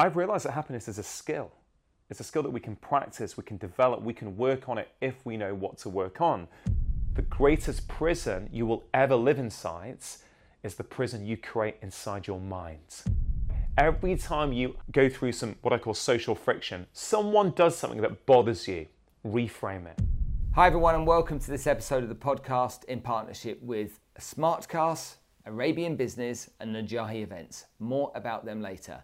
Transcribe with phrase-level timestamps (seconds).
[0.00, 1.50] I've realized that happiness is a skill.
[2.08, 4.90] It's a skill that we can practice, we can develop, we can work on it
[5.00, 6.46] if we know what to work on.
[7.14, 9.98] The greatest prison you will ever live inside
[10.62, 13.02] is the prison you create inside your mind.
[13.76, 18.24] Every time you go through some what I call social friction, someone does something that
[18.24, 18.86] bothers you,
[19.26, 19.98] reframe it.
[20.52, 25.96] Hi, everyone, and welcome to this episode of the podcast in partnership with Smartkas, Arabian
[25.96, 27.64] Business, and Najahi Events.
[27.80, 29.02] More about them later.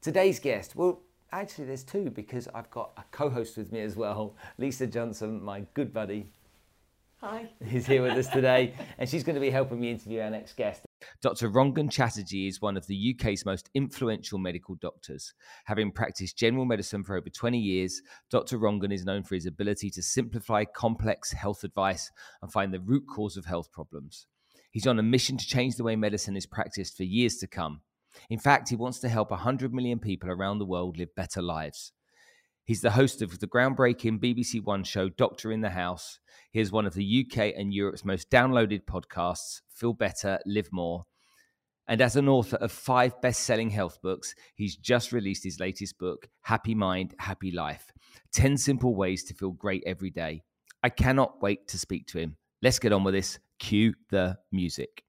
[0.00, 1.00] Today's guest, well,
[1.32, 5.42] actually, there's two because I've got a co host with me as well, Lisa Johnson,
[5.42, 6.30] my good buddy.
[7.20, 7.50] Hi.
[7.64, 10.56] Who's here with us today, and she's going to be helping me interview our next
[10.56, 10.82] guest.
[11.20, 11.50] Dr.
[11.50, 15.34] Rangan Chatterjee is one of the UK's most influential medical doctors.
[15.64, 18.56] Having practiced general medicine for over 20 years, Dr.
[18.56, 23.02] Rangan is known for his ability to simplify complex health advice and find the root
[23.12, 24.28] cause of health problems.
[24.70, 27.80] He's on a mission to change the way medicine is practiced for years to come.
[28.30, 31.92] In fact, he wants to help 100 million people around the world live better lives.
[32.64, 36.18] He's the host of the groundbreaking BBC One show Doctor in the House.
[36.50, 41.06] He is one of the UK and Europe's most downloaded podcasts, Feel Better, Live More.
[41.86, 45.98] And as an author of five best selling health books, he's just released his latest
[45.98, 47.90] book, Happy Mind, Happy Life
[48.34, 50.42] 10 Simple Ways to Feel Great Every Day.
[50.82, 52.36] I cannot wait to speak to him.
[52.60, 53.38] Let's get on with this.
[53.58, 55.04] Cue the music.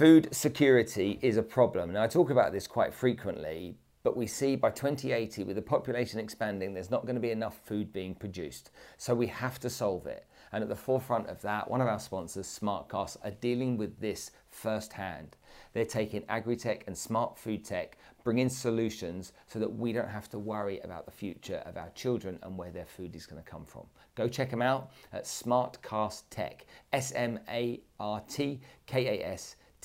[0.00, 1.92] Food security is a problem.
[1.92, 6.18] Now, I talk about this quite frequently, but we see by 2080, with the population
[6.18, 8.70] expanding, there's not going to be enough food being produced.
[8.96, 10.26] So we have to solve it.
[10.52, 14.30] And at the forefront of that, one of our sponsors, Smartkas, are dealing with this
[14.48, 15.36] firsthand.
[15.74, 20.38] They're taking agri-tech and smart food tech, bringing solutions so that we don't have to
[20.38, 23.66] worry about the future of our children and where their food is going to come
[23.66, 23.84] from.
[24.14, 27.12] Go check them out at Smartkas Tech, S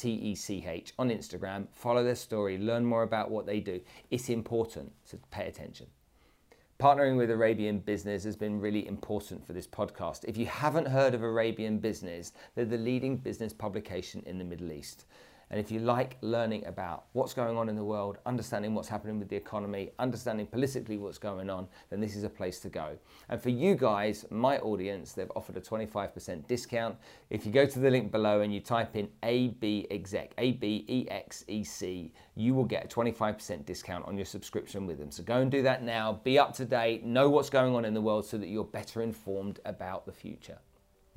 [0.03, 1.67] M A R T K A S T E C H on Instagram.
[1.71, 3.81] Follow their story, learn more about what they do.
[4.11, 5.87] It's important, so pay attention.
[6.77, 10.25] Partnering with Arabian Business has been really important for this podcast.
[10.25, 14.71] If you haven't heard of Arabian Business, they're the leading business publication in the Middle
[14.73, 15.05] East.
[15.51, 19.19] And if you like learning about what's going on in the world, understanding what's happening
[19.19, 22.97] with the economy, understanding politically what's going on, then this is a place to go.
[23.29, 26.97] And for you guys, my audience, they've offered a 25% discount.
[27.29, 30.85] If you go to the link below and you type in AB Exec, A B
[30.87, 35.11] E X E C, you will get a 25% discount on your subscription with them.
[35.11, 36.19] So go and do that now.
[36.23, 39.01] Be up to date, know what's going on in the world so that you're better
[39.01, 40.57] informed about the future.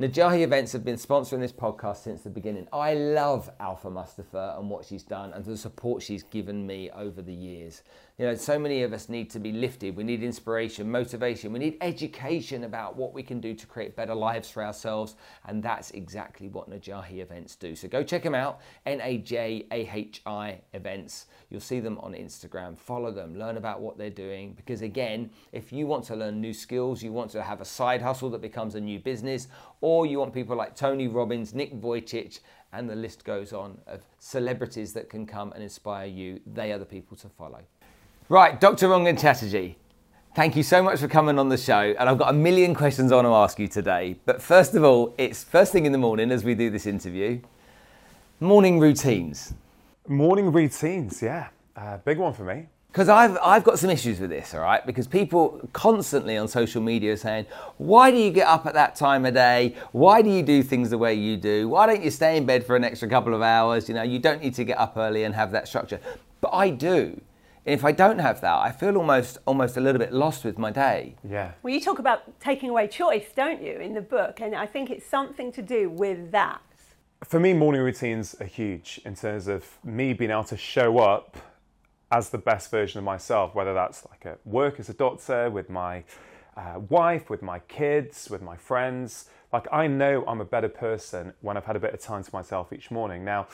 [0.01, 2.69] Najahi Events have been sponsoring this podcast since the beginning.
[2.73, 7.21] I love Alpha Mustafa and what she's done and the support she's given me over
[7.21, 7.83] the years.
[8.19, 9.95] You know, so many of us need to be lifted.
[9.95, 11.53] We need inspiration, motivation.
[11.53, 15.15] We need education about what we can do to create better lives for ourselves.
[15.47, 17.77] And that's exactly what Najahi events do.
[17.77, 21.27] So go check them out N A J A H I events.
[21.49, 22.77] You'll see them on Instagram.
[22.77, 24.55] Follow them, learn about what they're doing.
[24.55, 28.03] Because again, if you want to learn new skills, you want to have a side
[28.03, 29.47] hustle that becomes a new business,
[29.81, 32.41] or you want people like Tony Robbins, Nick Vujicic,
[32.73, 36.79] and the list goes on of celebrities that can come and inspire you, they are
[36.79, 37.61] the people to follow.
[38.31, 38.89] Right, Dr.
[38.89, 39.79] Rangan Chatterjee,
[40.35, 41.95] thank you so much for coming on the show.
[41.99, 44.17] And I've got a million questions I want to ask you today.
[44.27, 47.41] But first of all, it's first thing in the morning as we do this interview.
[48.39, 49.55] Morning routines.
[50.07, 51.49] Morning routines, yeah.
[51.75, 52.67] Uh, big one for me.
[52.89, 54.85] Because I've, I've got some issues with this, all right?
[54.85, 57.47] Because people constantly on social media are saying,
[57.79, 59.75] why do you get up at that time of day?
[59.93, 61.67] Why do you do things the way you do?
[61.71, 63.89] Why don't you stay in bed for an extra couple of hours?
[63.89, 65.99] You know, you don't need to get up early and have that structure.
[66.43, 67.19] But I do.
[67.69, 70.57] And if I don't have that, I feel almost almost a little bit lost with
[70.57, 71.17] my day.
[71.23, 71.53] Yeah.
[71.63, 74.41] Well, you talk about taking away choice, don't you, in the book?
[74.41, 76.63] And I think it's something to do with that.
[77.25, 81.37] For me, morning routines are huge in terms of me being able to show up
[82.11, 85.69] as the best version of myself, whether that's like at work as a doctor, with
[85.69, 86.05] my
[86.57, 89.27] uh, wife, with my kids, with my friends.
[89.53, 92.31] Like, I know I'm a better person when I've had a bit of time to
[92.33, 93.27] myself each morning.
[93.27, 93.47] Now,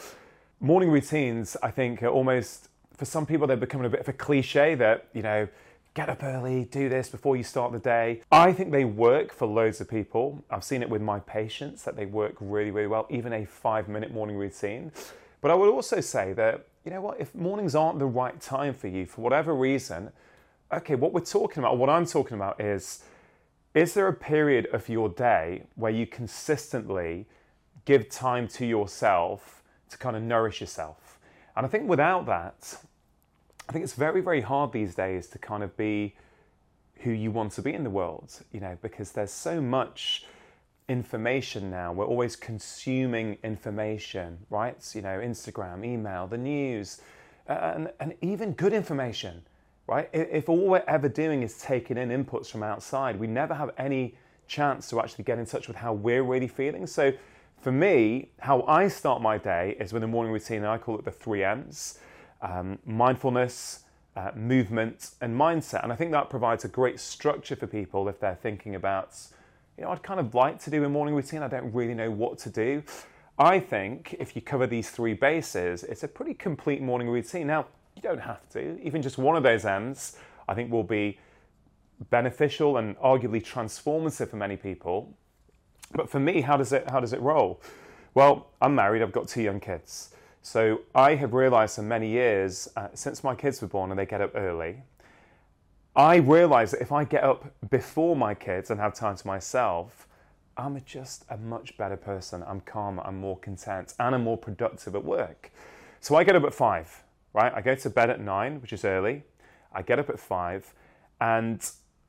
[0.61, 4.13] morning routines, I think, are almost for some people, they're becoming a bit of a
[4.13, 5.49] cliche that, you know,
[5.95, 8.21] get up early, do this before you start the day.
[8.31, 10.45] I think they work for loads of people.
[10.51, 13.89] I've seen it with my patients that they work really, really well, even a five
[13.89, 14.93] minute morning routine.
[15.41, 18.75] But I would also say that, you know what, if mornings aren't the right time
[18.75, 20.11] for you for whatever reason,
[20.73, 23.05] okay, what we're talking about, what I'm talking about is,
[23.75, 27.27] is there a period of your day where you consistently
[27.85, 31.04] give time to yourself to kind of nourish yourself?
[31.57, 32.77] And I think without that,
[33.69, 36.15] I think it's very, very hard these days to kind of be
[36.97, 40.25] who you want to be in the world, you know, because there's so much
[40.89, 41.93] information now.
[41.93, 44.77] We're always consuming information, right?
[44.95, 47.01] You know, Instagram, email, the news,
[47.47, 49.43] and, and even good information,
[49.87, 50.09] right?
[50.13, 54.15] If all we're ever doing is taking in inputs from outside, we never have any
[54.47, 56.87] chance to actually get in touch with how we're really feeling.
[56.87, 57.13] So
[57.65, 60.99] for me, how I start my day is with a morning routine, and I call
[60.99, 61.99] it the three M's
[62.43, 63.85] um, mindfulness,
[64.17, 65.83] uh, movement, and mindset.
[65.83, 69.17] And I think that provides a great structure for people if they're thinking about,
[69.79, 72.11] you know, I'd kind of like to do a morning routine, I don't really know
[72.11, 72.83] what to do.
[73.39, 77.47] I think if you cover these three bases, it's a pretty complete morning routine.
[77.47, 81.19] Now, you don't have to, even just one of those M's, I think will be
[82.11, 85.17] beneficial and arguably transformative for many people.
[85.95, 87.61] But for me, how does it how does it roll?
[88.15, 89.03] Well, I'm married.
[89.03, 90.11] I've got two young kids.
[90.43, 94.05] So I have realized for many years, uh, since my kids were born and they
[94.05, 94.83] get up early,
[95.97, 100.07] I realize that if I get up before my kids and have time to myself,
[100.57, 102.45] I'm just a much better person.
[102.47, 105.51] I'm calmer, I'm more content, and I'm more productive at work.
[106.01, 107.03] So I get up at five,
[107.33, 107.53] right?
[107.55, 109.23] I go to bed at nine, which is early.
[109.73, 110.75] I get up at five,
[111.21, 111.69] and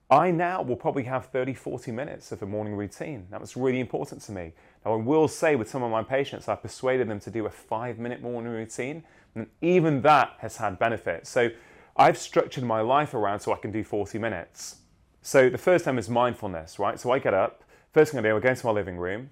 [0.10, 3.26] I now will probably have 30, 40 minutes of a morning routine.
[3.32, 4.54] That was really important to me.
[4.86, 7.50] Now, I will say with some of my patients, I persuaded them to do a
[7.50, 9.04] five minute morning routine,
[9.34, 11.30] and even that has had benefits.
[11.30, 11.50] So
[11.98, 14.78] I've structured my life around so I can do 40 minutes.
[15.24, 17.00] So the first time is mindfulness, right?
[17.00, 19.32] So I get up, first thing I do, I go into my living room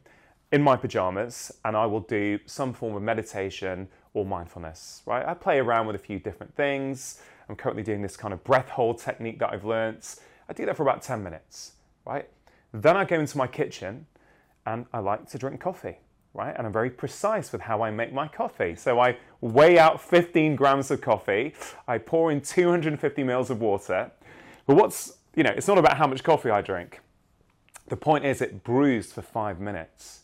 [0.52, 5.24] in my pajamas, and I will do some form of meditation or mindfulness, right?
[5.26, 7.22] I play around with a few different things.
[7.48, 10.18] I'm currently doing this kind of breath hold technique that I've learnt
[10.54, 11.72] I do that for about 10 minutes,
[12.06, 12.30] right?
[12.72, 14.06] Then I go into my kitchen
[14.68, 15.98] and I like to drink coffee,
[16.36, 16.54] right?
[16.56, 18.76] And I'm very precise with how I make my coffee.
[18.76, 21.56] So I weigh out 15 grams of coffee,
[21.88, 24.12] I pour in 250 mils of water.
[24.68, 27.02] But what's, you know, it's not about how much coffee I drink.
[27.88, 30.22] The point is, it brews for five minutes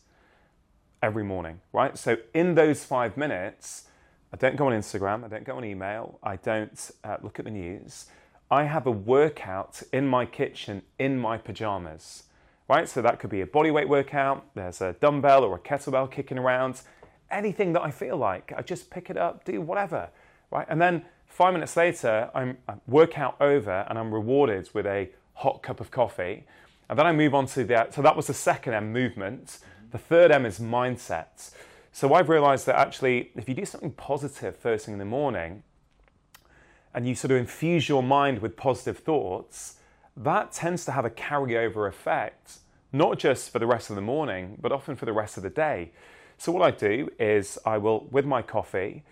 [1.02, 1.98] every morning, right?
[1.98, 3.88] So in those five minutes,
[4.32, 7.46] I don't go on Instagram, I don't go on email, I don't uh, look at
[7.46, 8.06] the news.
[8.52, 12.24] I have a workout in my kitchen in my pajamas,
[12.68, 12.90] right?
[12.90, 16.82] So that could be a bodyweight workout, there's a dumbbell or a kettlebell kicking around,
[17.30, 18.52] anything that I feel like.
[18.58, 20.10] I just pick it up, do whatever,
[20.50, 20.66] right?
[20.68, 22.58] And then five minutes later, I'm
[22.88, 26.46] workout over and I'm rewarded with a hot cup of coffee.
[26.90, 29.60] And then I move on to the, so that was the second M movement.
[29.92, 31.52] The third M is mindset.
[31.92, 35.62] So I've realized that actually, if you do something positive first thing in the morning,
[36.94, 39.76] and you sort of infuse your mind with positive thoughts,
[40.18, 42.60] that tends to have a carryover effect,
[42.92, 45.50] not just for the rest of the morning, but often for the rest of the
[45.50, 45.92] day.
[46.38, 49.04] So what I do is I will, with my coffee,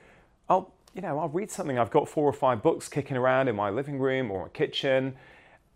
[0.49, 1.77] I'll you know I'll read something.
[1.77, 5.15] I've got four or five books kicking around in my living room or my kitchen,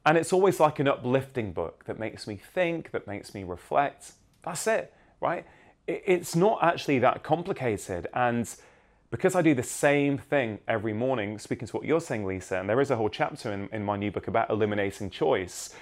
[0.06, 4.14] and it's always like an uplifting book that makes me think, that makes me reflect.
[4.44, 5.46] That's it, right?
[5.88, 8.50] It's not actually that complicated, and
[9.12, 12.70] because I do the same thing every morning, speaking to what you're saying, Lisa, and
[12.70, 15.76] there is a whole chapter in, in my new book about eliminating choice,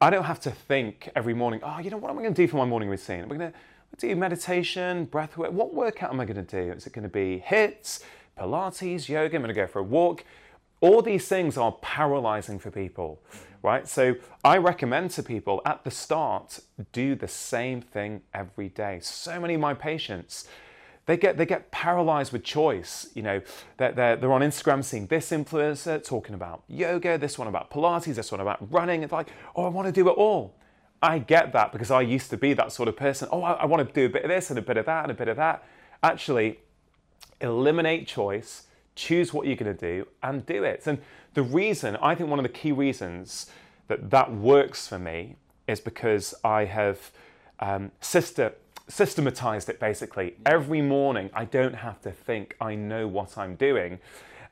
[0.00, 2.42] I don't have to think every morning, oh, you know, what am I going to
[2.42, 3.22] do for my morning routine?
[3.22, 3.58] Am I going to
[3.96, 5.50] do meditation, breath work?
[5.50, 6.72] What workout am I going to do?
[6.72, 8.04] Is it going to be HIIT,
[8.38, 9.34] Pilates, yoga?
[9.34, 10.24] I'm going to go for a walk.
[10.80, 13.20] All these things are paralyzing for people,
[13.62, 13.88] right?
[13.88, 16.60] So I recommend to people at the start,
[16.92, 19.00] do the same thing every day.
[19.02, 20.46] So many of my patients,
[21.08, 23.08] they get, they get paralyzed with choice.
[23.14, 23.40] You know,
[23.78, 28.14] they're, they're, they're on Instagram seeing this influencer talking about yoga, this one about Pilates,
[28.14, 29.02] this one about running.
[29.02, 30.54] It's like, oh, I want to do it all.
[31.02, 33.26] I get that because I used to be that sort of person.
[33.32, 35.04] Oh, I, I want to do a bit of this and a bit of that
[35.04, 35.64] and a bit of that.
[36.02, 36.60] Actually,
[37.40, 40.86] eliminate choice, choose what you're going to do, and do it.
[40.86, 40.98] And
[41.32, 43.46] the reason, I think one of the key reasons
[43.86, 45.36] that that works for me
[45.66, 47.10] is because I have
[47.60, 48.52] um, sister
[48.88, 50.36] systematized it basically.
[50.46, 53.98] Every morning, I don't have to think, I know what I'm doing.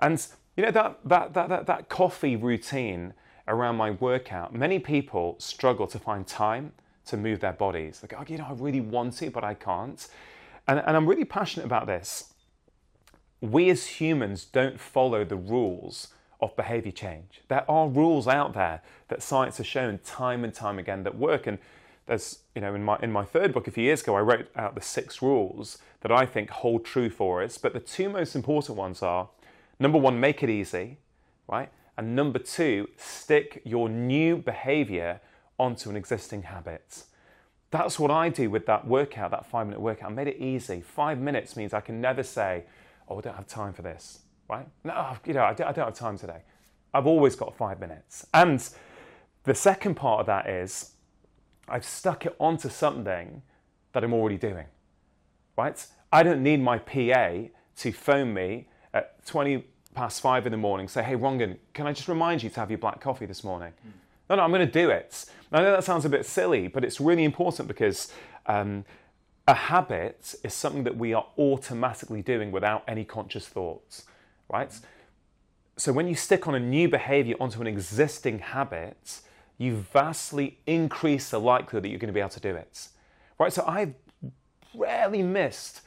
[0.00, 0.24] And
[0.56, 3.14] you know, that, that, that, that, that coffee routine
[3.48, 6.72] around my workout, many people struggle to find time
[7.06, 8.00] to move their bodies.
[8.02, 10.06] Like, oh, you know, I really want to, but I can't.
[10.66, 12.32] And, and I'm really passionate about this.
[13.40, 16.08] We as humans don't follow the rules
[16.40, 17.42] of behavior change.
[17.48, 21.46] There are rules out there that science has shown time and time again that work.
[21.46, 21.58] And
[22.06, 24.48] there's, you know, in my, in my third book a few years ago, I wrote
[24.56, 27.58] out the six rules that I think hold true for us.
[27.58, 29.28] But the two most important ones are
[29.78, 30.98] number one, make it easy,
[31.48, 31.70] right?
[31.96, 35.20] And number two, stick your new behavior
[35.58, 37.04] onto an existing habit.
[37.70, 40.10] That's what I do with that workout, that five minute workout.
[40.10, 40.80] I made it easy.
[40.82, 42.64] Five minutes means I can never say,
[43.08, 44.68] oh, I don't have time for this, right?
[44.84, 46.42] No, you know, I don't, I don't have time today.
[46.94, 48.26] I've always got five minutes.
[48.32, 48.62] And
[49.46, 50.90] The second part of that is
[51.68, 53.42] I've stuck it onto something
[53.92, 54.66] that I'm already doing,
[55.56, 55.84] right?
[56.12, 60.86] I don't need my PA to phone me at 20 past five in the morning,
[60.88, 63.72] say, hey, Rangan, can I just remind you to have your black coffee this morning?
[63.86, 63.92] Mm.
[64.28, 65.24] No, no, I'm going to do it.
[65.50, 68.12] I know that sounds a bit silly, but it's really important because
[68.46, 68.84] um,
[69.48, 74.04] a habit is something that we are automatically doing without any conscious thoughts,
[74.48, 74.70] right?
[74.70, 74.82] Mm.
[75.78, 79.20] So when you stick on a new behavior onto an existing habit,
[79.58, 82.88] you vastly increase the likelihood that you're going to be able to do it.
[83.38, 83.52] Right?
[83.52, 83.94] So I've
[84.74, 85.82] rarely missed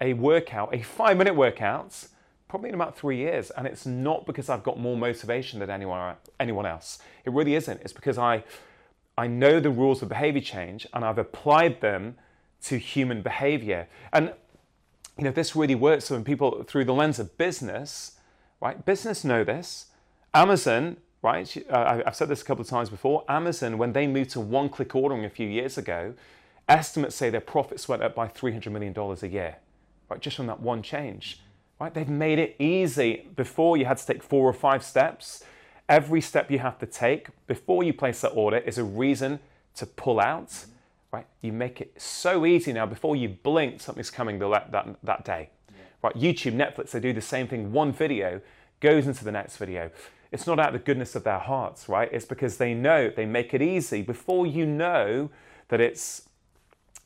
[0.00, 2.06] a workout, a five minute workout,
[2.48, 3.50] probably in about three years.
[3.50, 6.98] And it's not because I've got more motivation than anyone, anyone else.
[7.24, 7.80] It really isn't.
[7.82, 8.42] It's because I,
[9.16, 12.16] I know the rules of behavior change and I've applied them
[12.64, 13.88] to human behavior.
[14.12, 14.32] And
[15.18, 18.18] you know, this really works when people through the lens of business,
[18.60, 18.84] right?
[18.84, 19.86] Business know this.
[20.32, 21.56] Amazon right?
[21.68, 23.24] Uh, I've said this a couple of times before.
[23.28, 26.14] Amazon, when they moved to one click ordering a few years ago,
[26.68, 29.56] estimates say their profits went up by $300 million a year,
[30.08, 30.20] right?
[30.20, 31.40] Just from that one change,
[31.80, 31.92] right?
[31.92, 33.28] They've made it easy.
[33.36, 35.44] Before you had to take four or five steps.
[35.88, 39.40] Every step you have to take before you place that order is a reason
[39.74, 40.66] to pull out,
[41.12, 41.26] right?
[41.40, 42.86] You make it so easy now.
[42.86, 45.50] Before you blink, something's coming that, that, that day,
[46.00, 46.14] right?
[46.14, 47.72] YouTube, Netflix, they do the same thing.
[47.72, 48.40] One video
[48.78, 49.90] goes into the next video
[50.32, 52.08] it's not out of the goodness of their hearts, right?
[52.12, 54.02] It's because they know they make it easy.
[54.02, 55.30] Before you know
[55.68, 56.28] that it's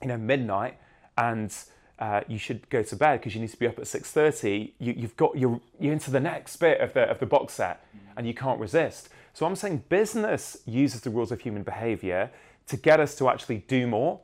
[0.02, 0.78] you know midnight
[1.16, 1.54] and
[1.98, 4.94] uh, you should go to bed because you need to be up at 6.30 you,
[5.02, 8.26] have got you're, you're into the next bit of the, of the box set and
[8.26, 9.08] you can't resist.
[9.32, 12.30] So i'm saying business uses the rules of human behavior
[12.66, 14.20] to get us to actually do more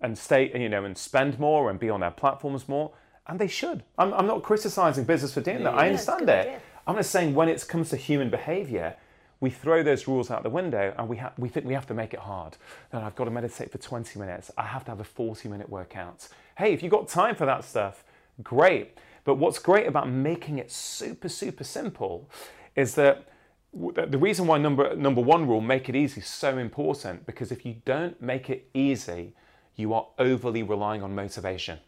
[0.00, 2.92] and stay you know and spend more and be on their platforms more
[3.26, 3.84] and they should.
[3.96, 6.48] I'm, I'm not criticizing business for doing yeah, that i understand it.
[6.48, 6.60] idea.
[6.86, 8.96] I'm just saying when it comes to human behavior,
[9.40, 11.94] we throw those rules out the window and we, ha- we think we have to
[11.94, 12.56] make it hard.
[12.92, 14.50] Then I've got to meditate for 20 minutes.
[14.58, 16.28] I have to have a 40 minute workout.
[16.58, 18.04] Hey, if you've got time for that stuff,
[18.42, 18.98] great.
[19.24, 22.28] But what's great about making it super, super simple
[22.76, 23.28] is that
[23.72, 27.64] the reason why number, number one rule, make it easy, is so important because if
[27.64, 29.34] you don't make it easy,
[29.76, 31.78] you are overly relying on motivation.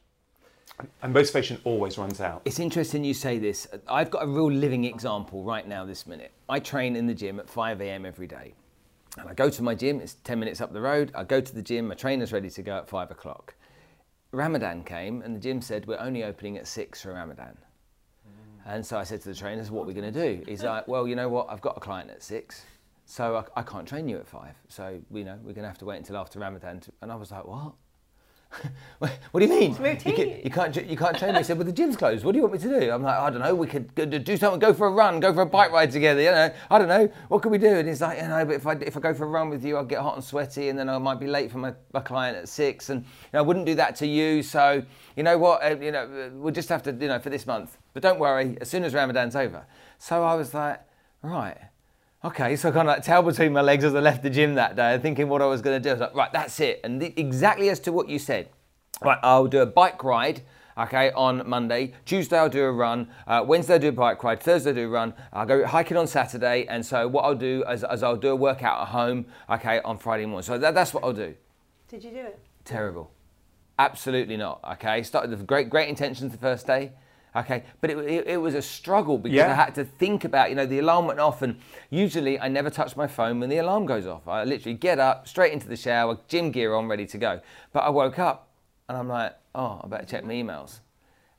[1.03, 2.43] And motivation always runs out.
[2.45, 3.67] It's interesting you say this.
[3.89, 6.33] I've got a real living example right now, this minute.
[6.49, 8.07] I train in the gym at 5 a.m.
[8.07, 8.55] every day.
[9.19, 11.13] And I go to my gym, it's 10 minutes up the road.
[11.15, 13.55] I go to the gym, my trainer's ready to go at 5 o'clock.
[14.33, 17.59] Ramadan came and the gym said, We're only opening at 6 for Ramadan.
[18.65, 20.43] And so I said to the trainers, What are we going to do?
[20.47, 21.49] He's like, Well, you know what?
[21.51, 22.65] I've got a client at 6.
[23.05, 24.55] So I, I can't train you at 5.
[24.69, 26.81] So, you know, we're going to have to wait until after Ramadan.
[26.81, 27.73] To, and I was like, What?
[28.99, 29.73] what do you mean?
[29.73, 31.39] You, can, you, can't you can't train me.
[31.39, 32.25] He said, "Well, the gym's closed.
[32.25, 33.55] What do you want me to do?" I'm like, "I don't know.
[33.55, 33.95] We could
[34.25, 34.61] do something.
[34.61, 35.21] Go for a run.
[35.21, 36.21] Go for a bike ride together.
[36.21, 37.11] You know, I don't know.
[37.29, 39.15] What could we do?" And he's like, "You know, but if I if I go
[39.15, 41.27] for a run with you, I'll get hot and sweaty, and then I might be
[41.27, 44.07] late for my, my client at six, and you know, I wouldn't do that to
[44.07, 44.43] you.
[44.43, 44.83] So
[45.17, 45.63] you know what?
[45.63, 47.79] Uh, you know, we'll just have to you know for this month.
[47.95, 48.59] But don't worry.
[48.61, 49.65] As soon as Ramadan's over."
[49.99, 50.81] So I was like,
[51.23, 51.59] "Right."
[52.25, 54.55] Okay, so I kind of like tail between my legs as I left the gym
[54.55, 55.91] that day, thinking what I was going to do.
[55.91, 56.81] I was like, right, that's it.
[56.85, 58.49] And the, exactly as to what you said,
[59.05, 60.43] Right, I'll do a bike ride
[60.79, 61.93] okay, on Monday.
[62.05, 63.09] Tuesday I'll do a run.
[63.27, 64.41] Uh, Wednesday I'll do a bike ride.
[64.41, 65.15] Thursday I'll do a run.
[65.33, 66.67] I'll go hiking on Saturday.
[66.69, 69.99] And so what I'll do is, is I'll do a workout at home, okay, on
[69.99, 70.45] Friday morning.
[70.45, 71.35] So that, that's what I'll do.
[71.89, 72.39] Did you do it?
[72.65, 73.11] Terrible.
[73.79, 75.03] Absolutely not, okay.
[75.03, 76.93] Started with great, great intentions the first day.
[77.35, 79.51] Okay, but it, it, it, was a struggle because yeah.
[79.51, 81.57] I had to think about, you know, the alarm went off, and
[81.89, 84.29] usually I never touch my phone when the alarm goes off.
[84.29, 87.41] I literally get up, straight into the shower, gym gear on, ready to go.
[87.73, 88.51] But I woke up
[88.89, 90.81] and I'm like, oh, I better check my emails.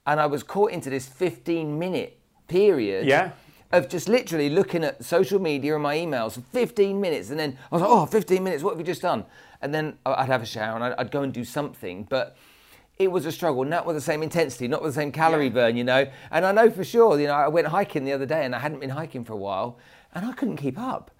[0.07, 3.31] And I was caught into this 15 minute period yeah.
[3.71, 7.29] of just literally looking at social media and my emails for 15 minutes.
[7.29, 9.25] And then I was like, oh, 15 minutes, what have you just done?
[9.61, 12.05] And then I'd have a shower and I'd, go and do something.
[12.09, 12.35] But
[13.03, 15.53] it was a struggle, not with the same intensity, not with the same calorie yeah.
[15.53, 16.07] burn, you know.
[16.31, 18.59] And I know for sure, you know, I went hiking the other day and I
[18.59, 19.77] hadn't been hiking for a while
[20.13, 21.11] and I couldn't keep up.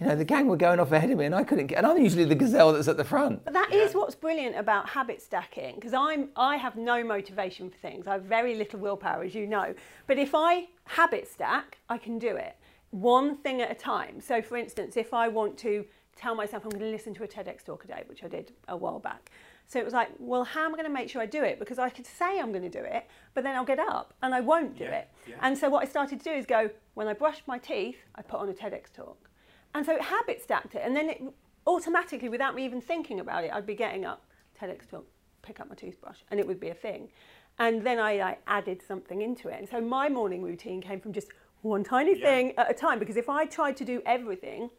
[0.00, 1.78] You know, the gang were going off ahead of me, and I couldn't get.
[1.78, 3.44] And I'm usually the gazelle that's at the front.
[3.44, 3.78] But that yeah.
[3.78, 8.06] is what's brilliant about habit stacking, because I'm I have no motivation for things.
[8.06, 9.74] I have very little willpower, as you know.
[10.06, 12.54] But if I habit stack, I can do it
[12.90, 14.20] one thing at a time.
[14.20, 17.28] So, for instance, if I want to tell myself I'm going to listen to a
[17.28, 19.30] TEDx talk a day, which I did a while back.
[19.68, 21.58] So it was like, well, how am I going to make sure I do it?
[21.58, 24.34] Because I could say I'm going to do it, but then I'll get up and
[24.34, 25.10] I won't do yeah, it.
[25.26, 25.34] Yeah.
[25.42, 28.22] And so what I started to do is go, when I brush my teeth, I
[28.22, 29.28] put on a TEDx talk.
[29.74, 30.82] And so it habit stacked it.
[30.82, 31.22] And then it
[31.66, 34.24] automatically, without me even thinking about it, I'd be getting up,
[34.58, 35.06] TEDx talk,
[35.42, 37.10] pick up my toothbrush, and it would be a thing.
[37.58, 39.58] And then I, I added something into it.
[39.58, 41.28] And so my morning routine came from just
[41.60, 42.26] one tiny yeah.
[42.26, 44.70] thing at a time because if I tried to do everything,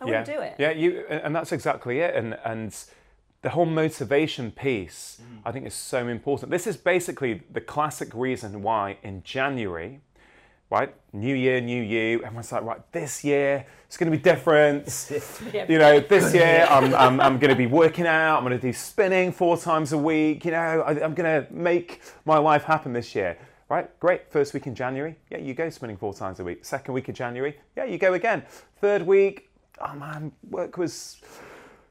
[0.00, 0.54] I wouldn't do it.
[0.58, 2.14] Yeah, you, and that's exactly it.
[2.14, 2.72] And and
[3.42, 5.40] the whole motivation piece, Mm.
[5.44, 6.50] I think, is so important.
[6.50, 10.00] This is basically the classic reason why in January,
[10.70, 14.84] right, New Year, New You, everyone's like, right, this year it's going to be different.
[15.68, 18.38] you know, this year I'm, I'm, I'm going to be working out.
[18.38, 20.44] I'm going to do spinning four times a week.
[20.44, 23.38] You know, I, I'm going to make my life happen this year.
[23.70, 24.32] Right, great.
[24.32, 26.64] First week in January, yeah, you go spinning four times a week.
[26.64, 28.42] Second week of January, yeah, you go again.
[28.80, 31.20] Third week, oh man, work was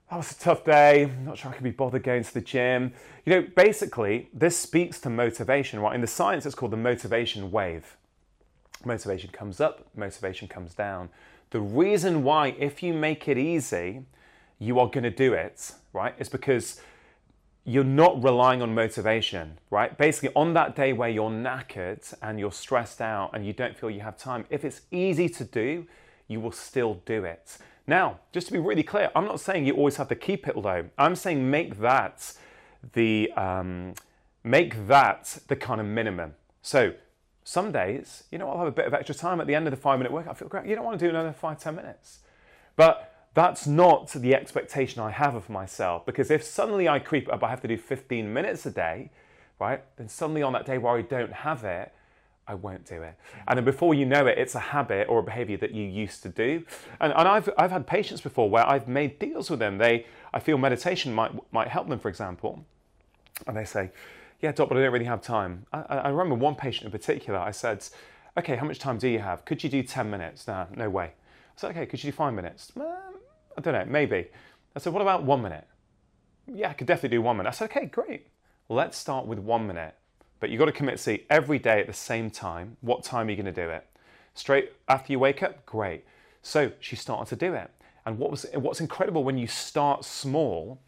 [0.10, 1.04] Oh, that was a tough day.
[1.04, 2.94] I'm not sure I could be bothered going to the gym.
[3.26, 5.94] You know, basically, this speaks to motivation, right?
[5.94, 7.98] In the science, it's called the motivation wave.
[8.86, 11.10] Motivation comes up, motivation comes down.
[11.50, 14.06] The reason why, if you make it easy,
[14.60, 16.80] you are going to do it, right, is because
[17.66, 19.98] you're not relying on motivation, right?
[19.98, 23.90] Basically, on that day where you're knackered and you're stressed out and you don't feel
[23.90, 25.86] you have time, if it's easy to do,
[26.30, 27.58] you will still do it.
[27.88, 30.58] Now, just to be really clear, I'm not saying you always have to keep it
[30.58, 30.90] low.
[30.98, 32.34] I'm saying make that
[32.94, 33.94] the um,
[34.44, 36.34] make that the kind of minimum.
[36.62, 36.94] So
[37.46, 39.72] some days, you know, I'll have a bit of extra time at the end of
[39.72, 40.32] the five minute workout.
[40.32, 40.68] I feel great.
[40.68, 42.20] You don't want to do another five, ten minutes.
[42.76, 47.44] But that's not the expectation I have of myself because if suddenly I creep up,
[47.44, 49.12] I have to do 15 minutes a day,
[49.60, 49.84] right?
[49.96, 51.94] Then suddenly on that day where I don't have it,
[52.48, 53.16] I won't do it.
[53.34, 53.44] Mm.
[53.48, 56.24] And then before you know it, it's a habit or a behavior that you used
[56.24, 56.64] to do.
[57.02, 59.78] And, and I've, I've had patients before where I've made deals with them.
[59.78, 62.66] They, I feel meditation might, might help them, for example.
[63.46, 63.92] And they say,
[64.42, 65.66] yeah, doc, but I don't really have time.
[65.74, 67.86] I, I remember one patient in particular, I said,
[68.38, 69.46] okay, how much time do you have?
[69.46, 70.48] Could you do 10 minutes?
[70.48, 71.06] No, no way.
[71.06, 71.12] I
[71.56, 72.72] said, okay, could you do five minutes?
[72.78, 74.28] I don't know, maybe.
[74.76, 75.66] I said, what about one minute?
[76.46, 77.50] Yeah, I could definitely do one minute.
[77.50, 78.28] I said, okay, great.
[78.70, 79.96] Let's start with one minute.
[80.40, 82.78] But you've got to commit to every day at the same time.
[82.82, 83.88] What time are you going to do it?
[84.34, 85.66] Straight after you wake up?
[85.66, 86.06] Great.
[86.44, 87.72] So she started to do it.
[88.06, 90.80] And what was, what's incredible when you start small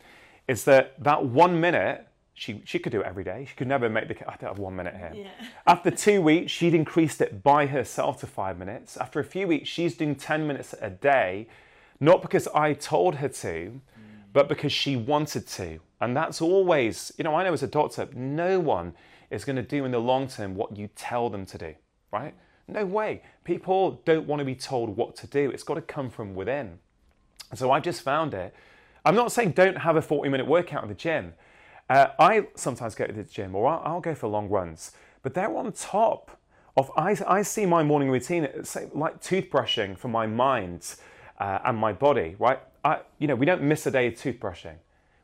[0.47, 3.45] is that that one minute, she, she could do it every day.
[3.49, 4.15] She could never make the.
[4.29, 5.11] I don't have one minute here.
[5.13, 5.47] Yeah.
[5.67, 8.95] After two weeks, she'd increased it by herself to five minutes.
[8.95, 11.47] After a few weeks, she's doing 10 minutes a day,
[11.99, 13.81] not because I told her to, mm.
[14.31, 15.79] but because she wanted to.
[15.99, 18.93] And that's always, you know, I know as a doctor, no one
[19.29, 21.75] is going to do in the long term what you tell them to do,
[22.11, 22.33] right?
[22.67, 23.23] No way.
[23.43, 25.49] People don't want to be told what to do.
[25.49, 26.79] It's got to come from within.
[27.55, 28.53] So I just found it.
[29.05, 31.33] I'm not saying don't have a 40 minute workout in the gym.
[31.89, 34.91] Uh, I sometimes go to the gym or I'll, I'll, go for long runs,
[35.23, 36.37] but they're on top
[36.77, 38.47] of, I, I see my morning routine
[38.93, 40.95] like toothbrushing for my mind
[41.39, 42.59] uh, and my body, right?
[42.85, 44.75] I, you know, we don't miss a day of toothbrushing.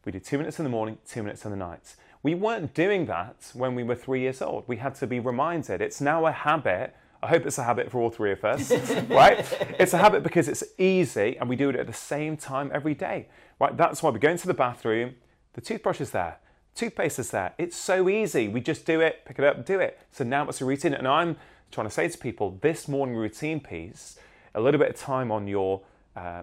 [0.05, 1.95] We do two minutes in the morning, two minutes in the night.
[2.25, 4.63] We weren't doing that when we were three years old.
[4.65, 5.79] We had to be reminded.
[5.79, 6.95] It's now a habit.
[7.21, 8.71] I hope it's a habit for all three of us,
[9.09, 9.45] right?
[9.77, 12.95] It's a habit because it's easy and we do it at the same time every
[12.95, 13.27] day,
[13.59, 13.77] right?
[13.77, 15.13] That's why we go into the bathroom,
[15.53, 16.39] the toothbrush is there,
[16.73, 17.53] toothpaste is there.
[17.59, 18.47] It's so easy.
[18.47, 19.99] We just do it, pick it up, do it.
[20.11, 20.95] So now it's a routine.
[20.95, 21.35] And I'm
[21.69, 24.17] trying to say to people this morning routine piece,
[24.55, 25.81] a little bit of time on your,
[26.15, 26.41] uh,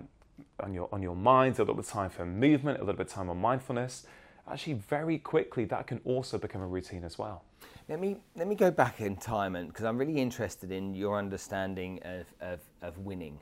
[0.61, 3.09] on your, on your mind, a little bit of time for movement, a little bit
[3.09, 4.07] of time on mindfulness
[4.53, 7.45] actually very quickly that can also become a routine as well.
[7.89, 11.19] Let me let me go back in time and because I'm really interested in your
[11.19, 13.39] understanding of, of, of, winning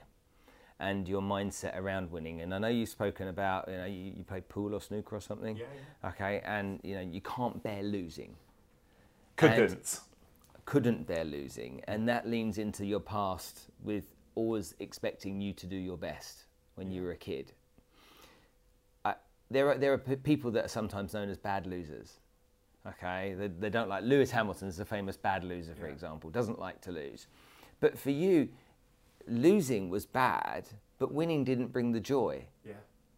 [0.79, 2.41] and your mindset around winning.
[2.41, 5.21] And I know you've spoken about you know you, you play pool or snooker or
[5.21, 5.57] something.
[5.57, 5.65] Yeah,
[6.03, 6.11] yeah.
[6.11, 8.37] Okay, and you know you can't bear losing.
[9.37, 9.61] Couldn't.
[9.61, 10.01] And
[10.65, 15.77] couldn't bear losing, and that leans into your past with always expecting you to do
[15.77, 16.45] your best
[16.77, 17.53] when you were a kid
[19.51, 22.21] there are there are people that are sometimes known as bad losers.
[22.87, 25.93] Okay, they, they don't like Lewis Hamilton is a famous bad loser, for yeah.
[25.93, 27.27] example, doesn't like to lose.
[27.81, 28.49] But for you,
[29.27, 30.67] losing was bad,
[30.99, 32.45] but winning didn't bring the joy.
[32.67, 32.75] Yeah.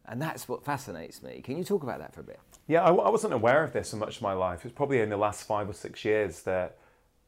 [0.06, 1.42] And that's what fascinates me.
[1.44, 2.40] Can you talk about that for a bit?
[2.66, 4.64] Yeah, I, I wasn't aware of this so much of my life.
[4.64, 6.78] It's probably in the last five or six years that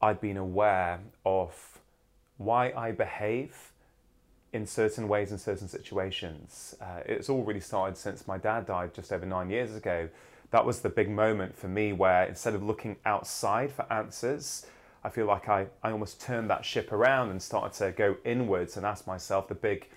[0.01, 1.79] I'd been aware of
[2.37, 3.73] why I behave
[4.55, 6.77] in certain ways in certain situations.
[6.81, 10.09] Uh, it's all really started since my dad died just over nine years ago.
[10.53, 14.65] That was the big moment for me where instead of looking outside for answers,
[15.03, 18.77] I feel like I, I almost turned that ship around and started to go inwards
[18.77, 19.89] and ask myself the big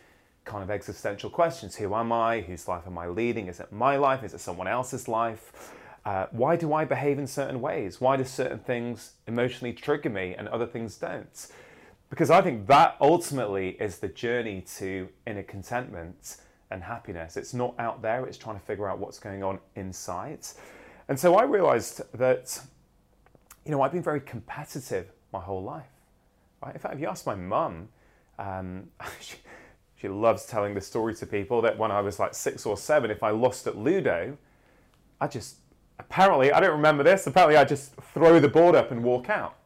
[0.43, 2.41] kind of existential questions Who am I?
[2.41, 3.47] Whose life am I leading?
[3.47, 4.23] Is it my life?
[4.23, 5.71] Is it someone else's life?
[6.03, 8.01] Uh, why do I behave in certain ways?
[8.01, 11.47] Why do certain things emotionally trigger me and other things don't?
[12.09, 16.37] Because I think that ultimately is the journey to inner contentment
[16.71, 17.37] and happiness.
[17.37, 20.45] It's not out there, it's trying to figure out what's going on inside.
[21.09, 22.59] And so I realized that,
[23.65, 25.85] you know, I've been very competitive my whole life.
[26.63, 26.73] Right?
[26.73, 27.89] In fact, if you ask my mum,
[28.39, 28.87] um,
[29.21, 29.37] she,
[29.97, 33.09] She loves telling the story to people that when I was like six or seven,
[33.09, 34.37] if I lost at Ludo,
[35.19, 35.57] I just
[35.97, 37.25] apparently I don't remember this.
[37.25, 39.56] Apparently, I just throw the board up and walk out,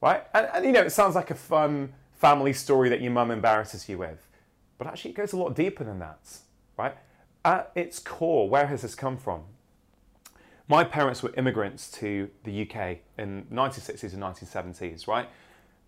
[0.00, 0.24] right?
[0.34, 3.88] And, and you know, it sounds like a fun family story that your mum embarrasses
[3.88, 4.26] you with,
[4.78, 6.38] but actually, it goes a lot deeper than that,
[6.78, 6.96] right?
[7.44, 9.42] At its core, where has this come from?
[10.68, 15.28] My parents were immigrants to the UK in 1960s and 1970s, right?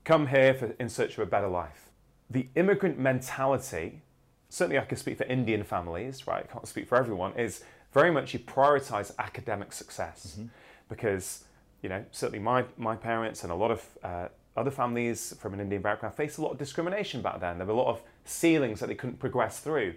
[0.05, 1.89] Come here for, in search of a better life.
[2.29, 4.03] The immigrant mentality,
[4.49, 6.45] certainly I can speak for Indian families, right?
[6.49, 10.49] I can't speak for everyone, is very much you prioritize academic success mm-hmm.
[10.89, 11.45] because,
[11.83, 15.61] you know, certainly my, my parents and a lot of uh, other families from an
[15.61, 17.59] Indian background faced a lot of discrimination back then.
[17.59, 19.95] There were a lot of ceilings that they couldn't progress through.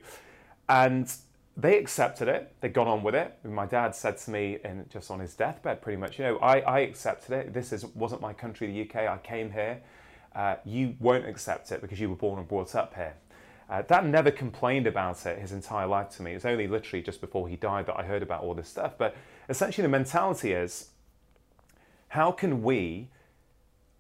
[0.68, 1.14] And
[1.58, 2.54] they accepted it.
[2.60, 3.38] They got on with it.
[3.44, 6.60] My dad said to me, in, just on his deathbed, pretty much, you know, I,
[6.62, 7.54] I accepted it.
[7.54, 9.08] This is, wasn't my country, the UK.
[9.08, 9.82] I came here.
[10.36, 13.14] Uh, you won't accept it because you were born and brought up here.
[13.70, 16.32] Uh, Dad never complained about it his entire life to me.
[16.32, 18.98] It was only literally just before he died that I heard about all this stuff.
[18.98, 19.16] But
[19.50, 20.90] essentially, the mentality is
[22.16, 23.10] how can we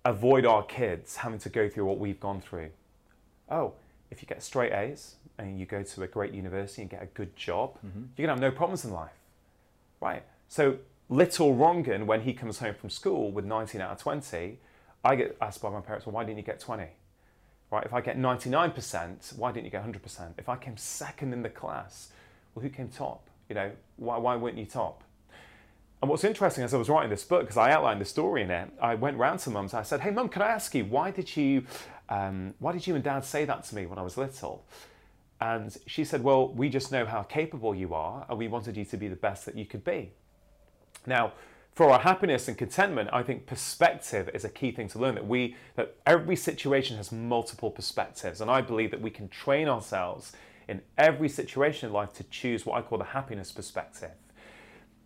[0.05, 2.69] avoid our kids having to go through what we've gone through?
[3.49, 3.73] Oh,
[4.09, 7.07] if you get straight A's and you go to a great university and get a
[7.07, 8.03] good job, mm-hmm.
[8.15, 9.11] you're going to have no problems in life.
[9.99, 10.23] Right?
[10.47, 10.77] So,
[11.09, 14.59] little Rangan, when he comes home from school with 19 out of 20,
[15.03, 16.85] I get asked by my parents, well, why didn't you get 20?
[17.69, 17.85] Right?
[17.85, 20.35] If I get 99%, why didn't you get 100%?
[20.37, 22.11] If I came second in the class,
[22.53, 23.27] well, who came top?
[23.49, 25.03] You know, why, why weren't you top?
[26.01, 28.51] And what's interesting as I was writing this book, because I outlined the story in
[28.51, 29.73] it, I went round to mums.
[29.73, 31.65] I said, "Hey, mum, can I ask you why did you,
[32.09, 34.65] um, why did you and dad say that to me when I was little?"
[35.41, 38.85] And she said, "Well, we just know how capable you are, and we wanted you
[38.85, 40.11] to be the best that you could be."
[41.05, 41.33] Now,
[41.73, 45.27] for our happiness and contentment, I think perspective is a key thing to learn that
[45.27, 50.33] we that every situation has multiple perspectives, and I believe that we can train ourselves
[50.67, 54.11] in every situation in life to choose what I call the happiness perspective.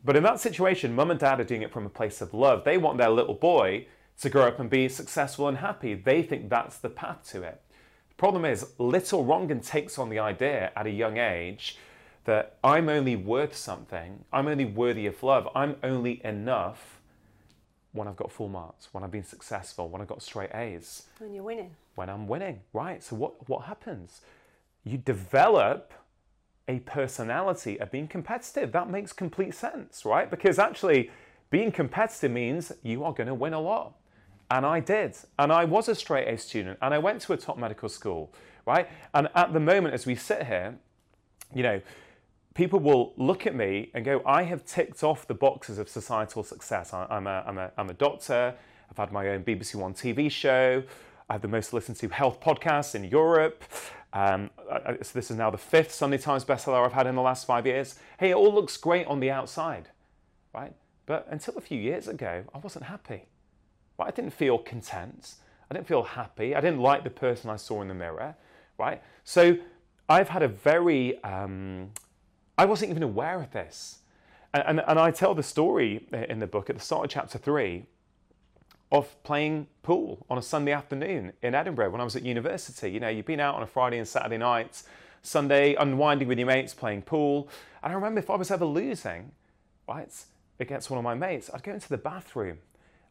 [0.03, 2.63] But in that situation, mum and dad are doing it from a place of love.
[2.63, 3.87] They want their little boy
[4.21, 5.93] to grow up and be successful and happy.
[5.93, 7.61] They think that's the path to it.
[8.09, 11.77] The problem is, little Rangan takes on the idea at a young age
[12.25, 16.99] that I'm only worth something, I'm only worthy of love, I'm only enough
[17.91, 21.03] when I've got full marks, when I've been successful, when I've got straight A's.
[21.17, 21.75] When you're winning.
[21.95, 23.03] When I'm winning, right.
[23.03, 24.21] So what, what happens?
[24.83, 25.93] You develop
[26.69, 28.71] a personality of being competitive.
[28.71, 30.29] That makes complete sense, right?
[30.29, 31.09] Because actually,
[31.49, 33.95] being competitive means you are going to win a lot.
[34.51, 35.17] And I did.
[35.37, 38.33] And I was a straight A student and I went to a top medical school,
[38.65, 38.87] right?
[39.13, 40.77] And at the moment, as we sit here,
[41.53, 41.81] you know,
[42.53, 46.43] people will look at me and go, I have ticked off the boxes of societal
[46.43, 46.93] success.
[46.93, 48.55] I'm a, I'm a, I'm a doctor,
[48.89, 50.83] I've had my own BBC One TV show,
[51.29, 53.63] I have the most listened to health podcast in Europe.
[54.13, 54.49] Um,
[55.01, 57.65] so this is now the fifth Sunday Times bestseller I've had in the last five
[57.65, 57.99] years.
[58.19, 59.89] Hey, it all looks great on the outside,
[60.53, 60.73] right?
[61.05, 63.25] But until a few years ago, I wasn't happy.
[63.99, 65.35] I didn't feel content.
[65.69, 66.55] I didn't feel happy.
[66.55, 68.35] I didn't like the person I saw in the mirror,
[68.77, 69.01] right?
[69.23, 69.57] So
[70.07, 71.91] I've had a very um,
[72.57, 73.99] I wasn't even aware of this.
[74.53, 77.37] And, and, and, I tell the story in the book at the start of chapter
[77.37, 77.85] three
[78.91, 82.89] of playing pool on a Sunday afternoon in Edinburgh when I was at university.
[82.91, 84.83] You know, you've been out on a Friday and Saturday nights,
[85.21, 87.49] Sunday, unwinding with your mates, playing pool.
[87.83, 89.31] And I remember if I was ever losing,
[89.87, 90.11] right,
[90.59, 92.59] against one of my mates, I'd go into the bathroom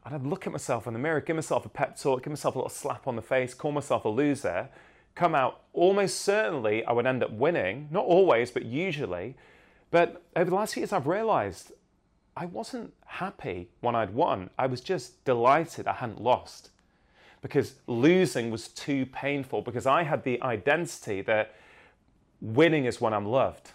[0.05, 2.55] and I'd look at myself in the mirror, give myself a pep talk, give myself
[2.55, 4.69] a little slap on the face, call myself a loser,
[5.15, 7.87] come out, almost certainly I would end up winning.
[7.91, 9.35] Not always, but usually.
[9.91, 11.71] But over the last few years, I've realized
[12.39, 14.49] I wasn't happy when I'd won.
[14.57, 16.69] I was just delighted I hadn't lost
[17.41, 21.55] because losing was too painful because I had the identity that
[22.39, 23.71] winning is when I'm loved.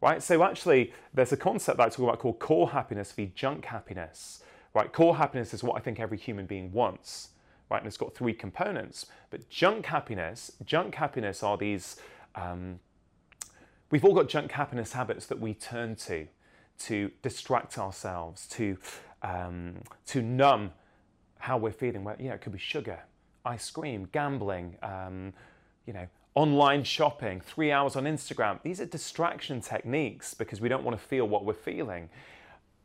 [0.00, 0.20] Right?
[0.20, 4.42] So actually, there's a concept that I talk about called core happiness v junk happiness.
[4.74, 4.92] Right?
[4.92, 7.28] Core happiness is what I think every human being wants
[7.70, 7.78] right?
[7.78, 9.06] And it's got three components.
[9.30, 11.96] But junk happiness, junk happiness are these.
[12.34, 12.78] Um,
[13.90, 16.28] we've all got junk happiness habits that we turn to
[16.80, 18.76] to distract ourselves, to
[19.22, 20.72] um, to numb
[21.38, 22.04] how we're feeling.
[22.04, 23.00] Well, you know, it could be sugar,
[23.44, 25.32] ice cream, gambling, um,
[25.86, 28.62] you know, online shopping, three hours on Instagram.
[28.62, 32.08] These are distraction techniques because we don't want to feel what we're feeling.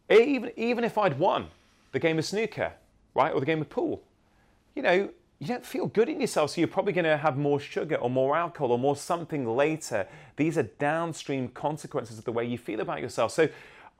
[0.09, 1.47] Even even if I'd won
[1.91, 2.73] the game of snooker,
[3.13, 4.03] right, or the game of pool,
[4.75, 7.59] you know, you don't feel good in yourself, so you're probably going to have more
[7.59, 10.07] sugar or more alcohol or more something later.
[10.35, 13.31] These are downstream consequences of the way you feel about yourself.
[13.31, 13.49] So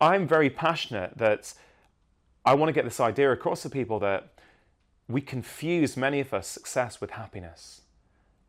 [0.01, 1.53] I'm very passionate that
[2.43, 4.33] I want to get this idea across to people that
[5.07, 7.81] we confuse many of us success with happiness.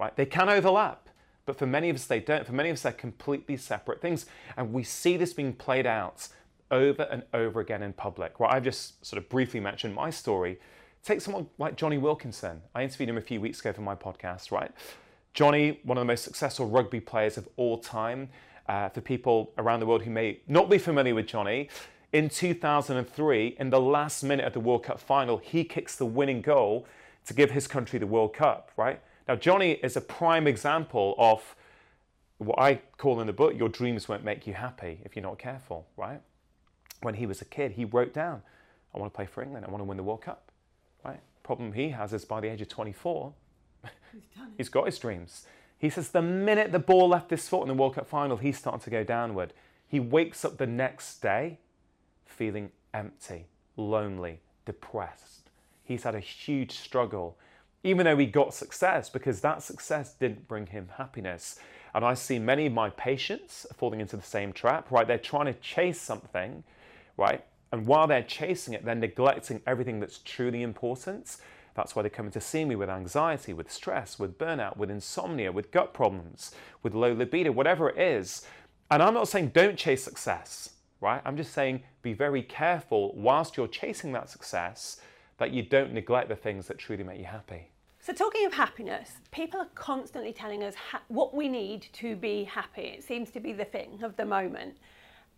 [0.01, 0.17] Right?
[0.17, 1.09] They can overlap,
[1.45, 2.47] But for many of us, they don't.
[2.47, 4.27] For many of us, they're completely separate things.
[4.57, 6.29] And we see this being played out
[6.71, 8.41] over and over again in public.
[8.41, 8.55] Right?
[8.55, 10.59] I've just sort of briefly mentioned my story.
[11.05, 12.63] Take someone like Jonny Wilkinson.
[12.75, 14.71] I interviewed him a few weeks ago for my podcast, right?
[15.35, 18.29] Jonny, one of the most successful rugby players of all time.
[18.69, 21.69] Uh, for people around the world who may not be familiar with Jonny,
[22.13, 26.43] in 2003, in the last minute of the World Cup final, he kicks the winning
[26.43, 26.87] goal
[27.27, 29.01] to give his country the World Cup, right?
[29.27, 31.57] Now, Jonny is a prime example of
[32.39, 35.39] what I call in the book, your dreams won't make you happy if you're not
[35.39, 36.21] careful, right?
[37.01, 38.43] When he was a kid, he wrote down,
[38.95, 40.51] I want to play for England, I want to win the World Cup,
[41.05, 41.21] right?
[41.43, 43.33] Problem he has is by the age of 24,
[44.13, 44.23] he's,
[44.57, 45.47] he's got his dreams.
[45.83, 48.57] He says the minute the ball left his foot in the World Cup final, he's
[48.57, 49.53] starting to go downward.
[49.89, 51.59] He wakes up the next day
[52.25, 55.51] feeling empty, lonely, depressed.
[55.83, 57.37] He's had a huge struggle,
[57.83, 61.59] even though he got success, because that success didn't bring him happiness.
[61.97, 65.05] And I see many of my patients falling into the same trap, right?
[65.05, 66.63] They're trying to chase something,
[67.17, 67.45] right?
[67.73, 71.39] And while they're chasing it, they're neglecting everything that's truly important.
[71.75, 75.53] That's why they're coming to see me with anxiety, with stress, with burnout, with insomnia,
[75.53, 78.47] with gut problems, with low libido, whatever it is.
[78.91, 80.71] And I'm not saying don't chase success
[81.03, 81.21] right?
[81.27, 85.01] I'm just saying be very careful whilst you're chasing that success
[85.37, 87.69] that you don't neglect the things that truly make you happy.
[88.01, 92.45] So, talking of happiness, people are constantly telling us ha- what we need to be
[92.45, 92.83] happy.
[92.83, 94.79] It seems to be the thing of the moment.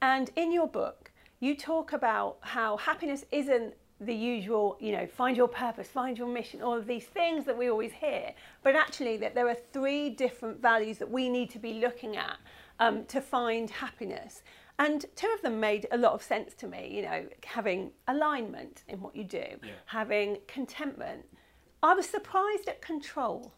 [0.00, 3.74] And in your book, you talk about how happiness isn't
[4.06, 7.56] the usual, you know, find your purpose, find your mission, all of these things that
[7.56, 11.58] we always hear, but actually that there are three different values that we need to
[11.58, 12.38] be looking at
[12.80, 14.42] um, to find happiness.
[14.78, 18.82] And two of them made a lot of sense to me, you know, having alignment
[18.88, 19.70] in what you do, yeah.
[19.86, 21.24] having contentment.
[21.82, 23.52] I was surprised at control.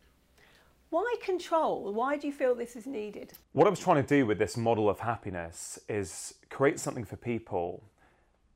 [0.90, 1.92] Why control?
[1.92, 3.32] Why do you feel this is needed?
[3.52, 7.16] What I was trying to do with this model of happiness is create something for
[7.16, 7.82] people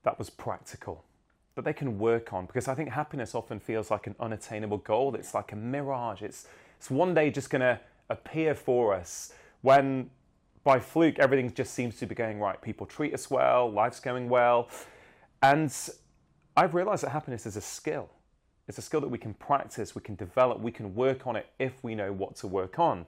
[0.04, 1.04] that was practical,
[1.60, 2.46] that they can work on.
[2.46, 5.14] Because I think happiness often feels like an unattainable goal.
[5.14, 6.22] It's like a mirage.
[6.22, 10.10] It's, it's one day just going to appear for us when
[10.64, 12.60] by fluke, everything just seems to be going right.
[12.60, 14.68] People treat us well, life's going well.
[15.42, 15.74] And
[16.56, 18.10] I've realized that happiness is a skill.
[18.68, 21.46] It's a skill that we can practice, we can develop, we can work on it
[21.58, 23.06] if we know what to work on.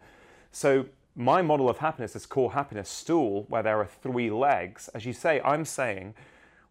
[0.51, 4.89] So, my model of happiness is core happiness stool, where there are three legs.
[4.95, 6.15] As you say, I'm saying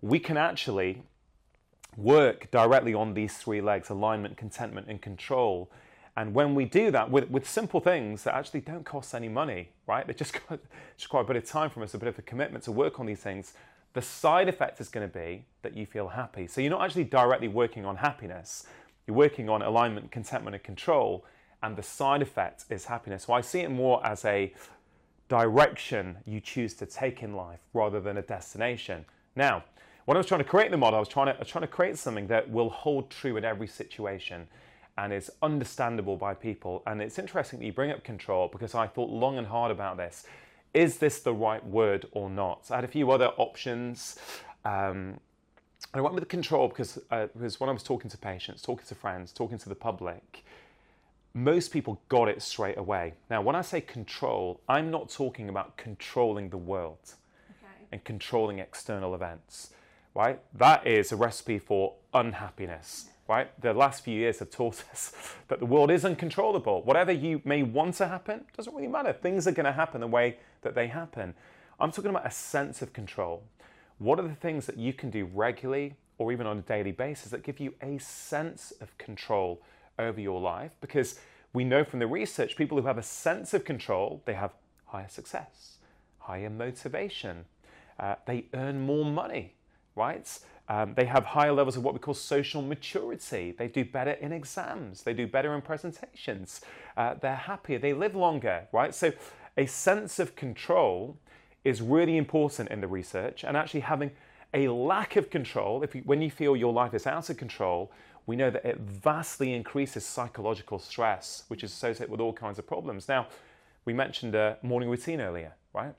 [0.02, 1.04] we can actually
[1.98, 5.70] work directly on these three legs alignment, contentment, and control
[6.18, 9.70] and when we do that with, with simple things that actually don't cost any money,
[9.88, 10.06] right?
[10.06, 10.38] They just,
[10.98, 13.00] just quite a bit of time from us, a bit of a commitment to work
[13.00, 13.54] on these things.
[13.94, 16.48] The side effect is going to be that you feel happy.
[16.48, 18.66] So you're not actually directly working on happiness.
[19.08, 21.26] You're working on alignment, contentment, and control.
[21.64, 23.24] And the side effect is happiness.
[23.24, 24.54] So I see it more as a
[25.30, 29.06] direction you choose to take in life rather than a destination.
[29.36, 29.64] Now,
[30.12, 31.62] when I was trying to create the model, I was trying to, I was trying
[31.62, 34.46] to create something that will hold true in every situation
[34.98, 36.84] and is understandable by people.
[36.86, 39.96] And it's interesting that you bring up control because I thought long and hard about
[39.96, 40.26] this.
[40.74, 42.66] Is this the right word or not?
[42.66, 44.20] So I had a few other options.
[44.66, 45.18] Um,
[45.94, 48.96] I went with control because, uh, because when I was talking to patients, talking to
[48.96, 50.44] friends, talking to the public,
[51.34, 53.14] most people got it straight away.
[53.30, 57.14] Now, when I say control, I'm not talking about controlling the world
[57.50, 57.86] okay.
[57.94, 59.72] and controlling external events,
[60.14, 60.40] right?
[60.54, 63.62] That is a recipe for unhappiness right?
[63.62, 65.14] The last few years have taught us
[65.48, 66.82] that the world is uncontrollable.
[66.84, 69.14] Whatever you may want to happen doesn't really matter.
[69.14, 71.34] Things are going to happen the way that they happen.
[71.80, 73.44] I'm talking about a sense of control.
[74.00, 77.32] What are the things that you can do regularly or even on a daily basis
[77.32, 79.62] that give you a sense of control
[79.98, 80.72] over your life?
[80.82, 81.18] Because
[81.54, 84.52] we know from the research, people who have a sense of control, they have
[84.88, 85.78] higher success,
[86.20, 87.46] higher motivation,
[87.98, 89.54] uh, they earn more money,
[89.96, 90.40] right?
[90.70, 93.54] Um, they have higher levels of what we call social maturity.
[93.58, 95.04] They do better in exams.
[95.04, 96.62] They do better in presentations.
[96.96, 97.78] Uh, they're happier.
[97.78, 98.96] They live longer, right?
[98.96, 99.12] So,
[99.58, 101.18] a sense of control
[101.66, 103.44] is really important in the research.
[103.44, 104.12] And actually, having
[104.54, 107.92] a lack of control, if you, when you feel your life is out of control,
[108.26, 112.68] we know that it vastly increases psychological stress, which is associated with all kinds of
[112.68, 113.10] problems.
[113.10, 113.28] Now,
[113.86, 115.94] we mentioned a morning routine earlier, right?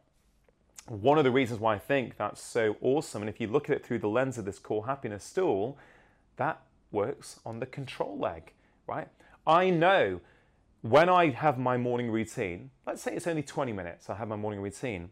[0.89, 3.77] One of the reasons why I think that's so awesome, and if you look at
[3.77, 5.79] it through the lens of this core happiness stool,
[6.37, 8.53] that works on the control leg,
[8.87, 9.09] right?
[9.47, 10.21] I know
[10.83, 14.37] when I have my morning routine, let's say it's only 20 minutes, I have my
[14.37, 15.11] morning routine,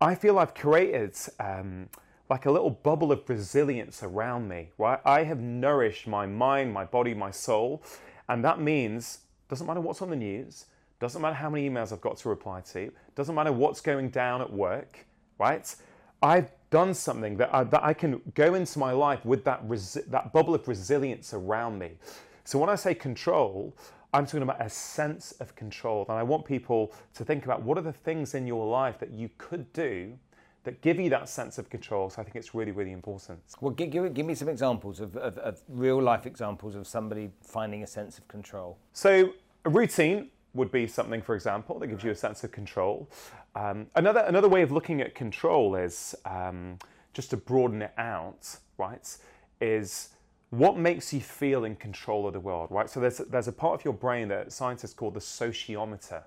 [0.00, 1.88] I feel I've created um,
[2.30, 5.00] like a little bubble of resilience around me, right?
[5.04, 7.82] I have nourished my mind, my body, my soul,
[8.28, 10.66] and that means doesn't matter what's on the news,
[11.04, 12.90] Doesn't matter how many emails I've got to reply to.
[13.14, 15.04] Doesn't matter what's going down at work,
[15.38, 15.76] right?
[16.22, 20.06] I've done something that I, that I can go into my life with that, resi-
[20.06, 21.90] that bubble of resilience around me.
[22.44, 23.76] So when I say control,
[24.14, 26.06] I'm talking about a sense of control.
[26.08, 29.10] And I want people to think about what are the things in your life that
[29.10, 30.18] you could do
[30.62, 32.08] that give you that sense of control.
[32.08, 33.40] So I think it's really, really important.
[33.60, 37.30] Well, give, give, give me some examples of, of, of real life examples of somebody
[37.42, 38.78] finding a sense of control.
[38.94, 39.34] So
[39.66, 43.10] a routine would be something, for example, that gives you a sense of control.
[43.54, 46.78] Um, another, another way of looking at control is um,
[47.12, 49.16] just to broaden it out, right?
[49.60, 50.10] Is
[50.50, 52.88] what makes you feel in control of the world, right?
[52.88, 56.22] So there's, there's a part of your brain that scientists call the sociometer,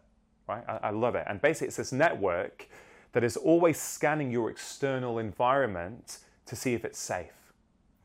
[0.48, 0.64] right?
[0.68, 1.26] I, I love it.
[1.28, 2.68] And basically, it's this network
[3.14, 7.54] that is always scanning your external environment to see if it's safe,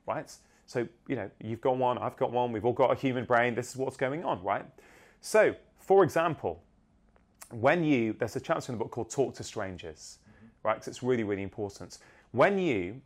[0.06, 0.32] right?
[0.66, 3.54] So, you know, you've got one, I've got one, we've all got a human brain,
[3.54, 4.64] this is what's going on, right?
[5.20, 6.62] So, for example,
[7.50, 10.46] when you, there's a chapter in the book called Talk to Strangers, mm-hmm.
[10.62, 10.74] right?
[10.74, 11.98] Because it's really, really important.
[12.30, 13.00] When you,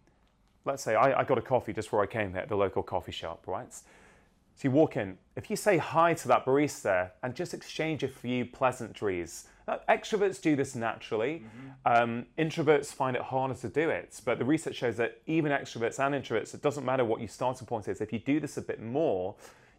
[0.65, 2.83] let's say I, I, got a coffee just before I came here at the local
[2.83, 3.73] coffee shop, right?
[3.73, 8.09] So you walk in, if you say hi to that barista and just exchange a
[8.09, 11.45] few pleasantries, uh, extroverts do this naturally.
[11.87, 12.03] Mm-hmm.
[12.03, 15.99] Um, introverts find it harder to do it, but the research shows that even extroverts
[15.99, 18.01] and introverts, it doesn't matter what your starting point is.
[18.01, 19.35] If you do this a bit more,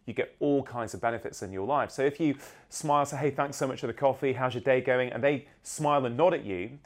[0.08, 1.90] you get all kinds of benefits in your life.
[1.90, 2.34] So if you
[2.70, 5.12] smile, say, hey, thanks so much for the coffee, how's your day going?
[5.12, 6.78] And they smile and nod at you,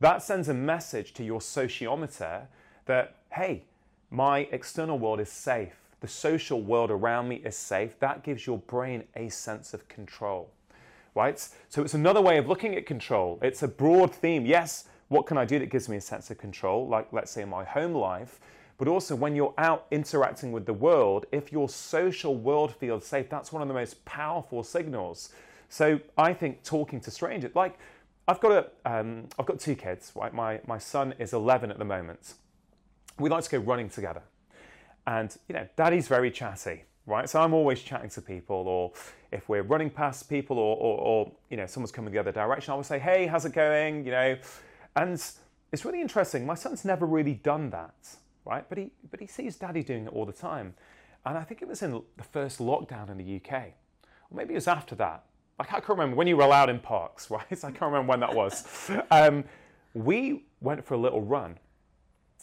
[0.00, 2.46] that sends a message to your sociometer
[2.86, 3.64] that, hey,
[4.10, 5.74] my external world is safe.
[6.00, 8.00] The social world around me is safe.
[8.00, 10.50] That gives your brain a sense of control,
[11.14, 11.38] right?
[11.68, 13.38] So it's another way of looking at control.
[13.42, 14.46] It's a broad theme.
[14.46, 16.88] Yes, what can I do that gives me a sense of control?
[16.88, 18.40] Like, let's say, in my home life
[18.80, 23.28] but also when you're out interacting with the world, if your social world feels safe,
[23.28, 25.34] that's one of the most powerful signals.
[25.68, 27.78] So I think talking to strangers, like
[28.26, 30.12] I've got a, um, I've got two kids.
[30.14, 32.32] Right, my my son is 11 at the moment.
[33.18, 34.22] We like to go running together,
[35.06, 37.28] and you know, Daddy's very chatty, right?
[37.28, 38.92] So I'm always chatting to people, or
[39.30, 42.72] if we're running past people, or or, or you know, someone's coming the other direction,
[42.72, 44.38] I will say, "Hey, how's it going?" You know,
[44.96, 45.22] and
[45.70, 46.46] it's really interesting.
[46.46, 48.64] My son's never really done that right?
[48.68, 50.74] But he, but he sees daddy doing it all the time.
[51.24, 53.52] And I think it was in the first lockdown in the UK,
[54.30, 55.24] or maybe it was after that.
[55.58, 57.44] Like, I can't remember when you were allowed in parks, right?
[57.50, 58.64] I can't remember when that was.
[59.10, 59.44] Um,
[59.92, 61.58] we went for a little run.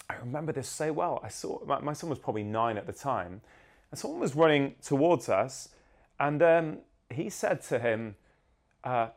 [0.10, 1.20] I remember this so well.
[1.24, 3.42] I saw my, my, son was probably nine at the time,
[3.90, 5.70] and someone was running towards us,
[6.20, 6.78] and um,
[7.10, 8.16] he said to him,
[8.84, 9.08] uh,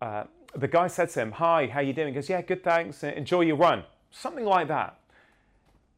[0.00, 3.02] uh, the guy said to him, "Hi, how you doing?" He goes, "Yeah, good, thanks.
[3.02, 4.99] Enjoy your run." Something like that.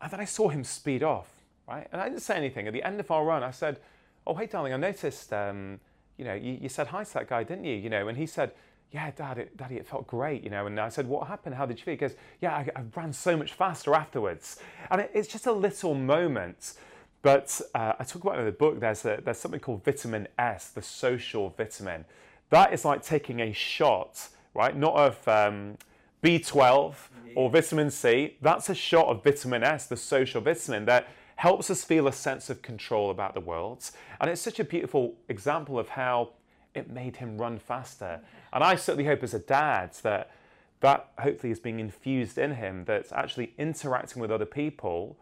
[0.02, 1.28] And then I saw him speed off,
[1.68, 1.86] right?
[1.92, 2.66] And I didn't say anything.
[2.66, 3.78] At the end of our run, I said,
[4.26, 5.80] Oh, hey, darling, I noticed, um,
[6.16, 7.74] you know, you, you, said hi to that guy, didn't you?
[7.74, 8.52] You know, and he said,
[8.90, 10.66] Yeah, Dad, it, Daddy, it felt great, you know.
[10.66, 11.54] And I said, What happened?
[11.54, 11.92] How did you feel?
[11.92, 14.58] He goes, Yeah, I, I ran so much faster afterwards.
[14.90, 16.74] And it, it's just a little moment.
[17.22, 20.70] But uh, I talk about in the book, there's, a, there's something called vitamin S,
[20.70, 22.04] the social vitamin.
[22.50, 24.76] That is like taking a shot, right?
[24.76, 25.28] Not of.
[25.28, 25.78] Um,
[26.22, 26.94] B12
[27.34, 31.82] or vitamin C, that's a shot of vitamin S, the social vitamin that helps us
[31.82, 33.90] feel a sense of control about the world.
[34.20, 36.30] And it's such a beautiful example of how
[36.74, 38.20] it made him run faster.
[38.52, 40.30] And I certainly hope as a dad that
[40.80, 45.16] that hopefully is being infused in him, that's actually interacting with other people.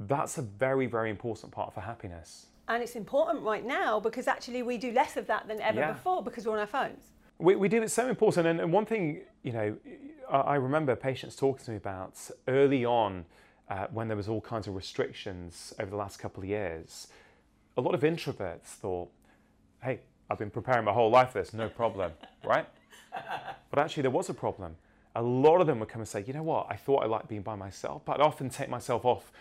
[0.00, 2.46] That's a very, very important part for happiness.
[2.66, 5.92] And it's important right now because actually we do less of that than ever yeah.
[5.92, 7.12] before because we're on our phones.
[7.40, 7.82] We, we do.
[7.82, 8.46] It's so important.
[8.46, 9.76] And, and one thing, you know,
[10.30, 12.14] I remember patients talking to me about
[12.46, 13.24] early on
[13.68, 17.08] uh, when there was all kinds of restrictions over the last couple of years.
[17.76, 19.10] A lot of introverts thought,
[19.82, 22.12] "Hey, I've been preparing my whole life for this, no problem,
[22.44, 22.66] right?"
[23.70, 24.76] But actually, there was a problem.
[25.16, 26.66] A lot of them would come and say, "You know what?
[26.68, 29.32] I thought I liked being by myself, but I'd often take myself off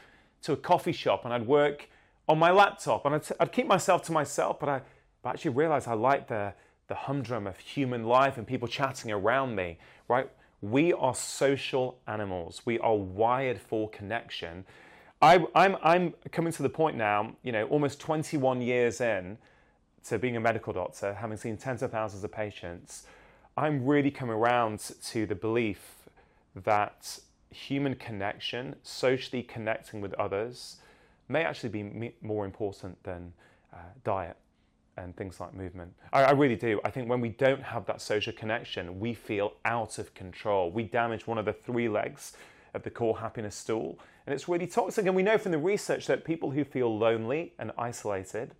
[0.43, 1.89] to a coffee shop and I'd work
[2.29, 4.81] on my laptop and I'd, I'd keep myself to myself, but I
[5.21, 6.53] but actually realized I liked the
[6.89, 9.77] the humdrum of human life and people chatting around me,
[10.09, 10.29] right?
[10.61, 12.63] We are social animals.
[12.65, 14.65] We are wired for connection.
[15.21, 19.37] I, I'm, I'm coming to the point now, you know, almost 21 years in
[20.07, 23.05] to being a medical doctor, having seen tens of thousands of patients,
[23.55, 26.09] I'm really coming around to the belief
[26.55, 27.19] that
[27.51, 30.77] human connection, socially connecting with others,
[31.27, 33.33] may actually be more important than
[33.73, 34.37] uh, diet
[34.99, 35.93] and things like movement.
[36.13, 36.79] I, I, really do.
[36.83, 40.71] I think when we don't have that social connection, we feel out of control.
[40.71, 42.33] We damage one of the three legs
[42.73, 45.05] of the core happiness stool, and it's really toxic.
[45.05, 48.51] And we know from the research that people who feel lonely and isolated,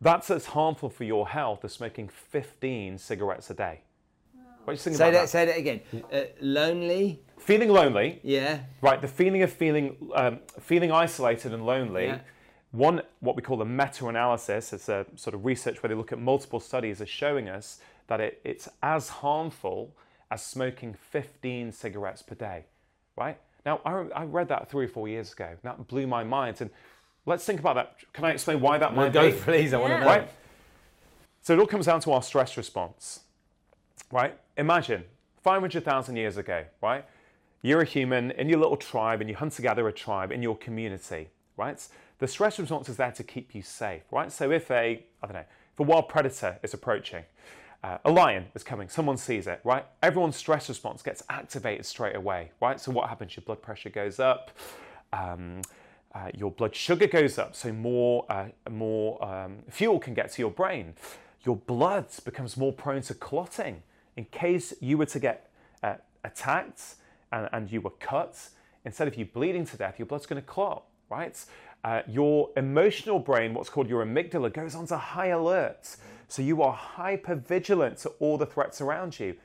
[0.00, 3.80] That's as harmful for your health as smoking 15 cigarettes a day.
[4.64, 5.28] What do you think Say about that.
[5.28, 5.80] Say that again.
[6.12, 7.20] Uh, lonely.
[7.38, 8.60] Feeling lonely, Yeah.
[8.80, 9.00] right?
[9.00, 12.06] The feeling of feeling um, feeling isolated and lonely.
[12.06, 12.18] Yeah.
[12.74, 16.18] One, what we call a meta-analysis, it's a sort of research where they look at
[16.18, 19.94] multiple studies, is showing us that it, it's as harmful
[20.32, 22.64] as smoking 15 cigarettes per day,
[23.16, 23.38] right?
[23.64, 25.50] Now, I, I read that three or four years ago.
[25.62, 26.60] That blew my mind.
[26.60, 26.68] And
[27.26, 27.94] let's think about that.
[28.12, 29.36] Can I explain why that might Go, be?
[29.38, 29.72] please.
[29.72, 30.00] I want to Yeah.
[30.00, 30.06] know.
[30.06, 30.28] right?
[31.42, 33.20] So it all comes down to our stress response,
[34.10, 34.36] right?
[34.56, 35.04] Imagine
[35.44, 37.04] 500,000 years ago, right?
[37.62, 40.56] You're a human in your little tribe and you hunt together a tribe in your
[40.56, 41.86] community, right?
[42.24, 44.32] The stress response is there to keep you safe, right?
[44.32, 45.44] So if a, I don't know,
[45.74, 47.22] if a wild predator is approaching,
[47.82, 49.84] uh, a lion is coming, someone sees it, right?
[50.02, 52.80] Everyone's stress response gets activated straight away, right?
[52.80, 53.36] So what happens?
[53.36, 54.52] Your blood pressure goes up,
[55.12, 55.60] um,
[56.14, 60.40] uh, your blood sugar goes up, so more uh, more um, fuel can get to
[60.40, 60.94] your brain.
[61.44, 63.82] Your blood becomes more prone to clotting.
[64.16, 65.50] In case you were to get
[65.82, 66.94] uh, attacked
[67.30, 68.48] and, and you were cut,
[68.86, 71.44] instead of you bleeding to death, your blood's going to clot, right?
[71.84, 75.96] Uh, your emotional brain, what's called your amygdala, goes on to high alert.
[76.28, 79.36] So you are hyper vigilant to all the threats around you,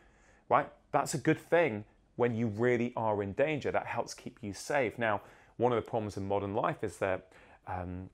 [0.48, 0.70] right?
[0.94, 1.84] That's a good thing
[2.16, 3.72] when you really are in danger.
[3.72, 4.98] That helps keep you safe.
[4.98, 5.22] Now,
[5.58, 7.28] one of the problems in modern life is that
[7.68, 8.10] um,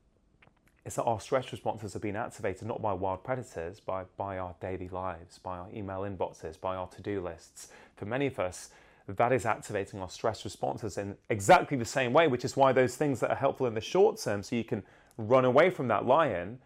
[0.86, 4.53] is that our stress responses have been activated not by wild predators, by, by our
[4.61, 7.69] daily lives, by our email inboxes, by our to do lists.
[7.95, 8.69] For many of us,
[9.07, 12.95] that is activating our stress responses in exactly the same way, which is why those
[12.95, 14.83] things that are helpful in the short term, so you can
[15.17, 16.59] run away from that lion,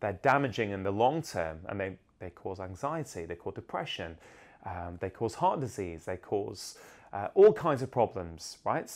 [0.00, 4.16] they're damaging in the long term and they, they cause anxiety, they cause depression,
[4.66, 6.76] um, they cause heart disease, they cause
[7.12, 8.90] uh, all kinds of problems, right?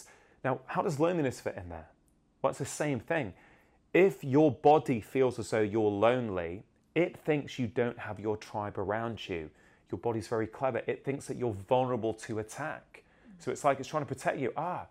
[0.44, 1.88] Now, how does loneliness fit in there?
[2.42, 3.32] Well, it's the same thing.
[3.94, 8.78] If your body feels as though you're lonely, it thinks you don't have your tribe
[8.78, 9.51] around you.
[9.90, 10.82] Your body's very clever.
[10.86, 12.89] It thinks that you're vulnerable to attack.
[13.41, 14.53] So it's like it's trying to protect you.
[14.57, 14.86] Ah,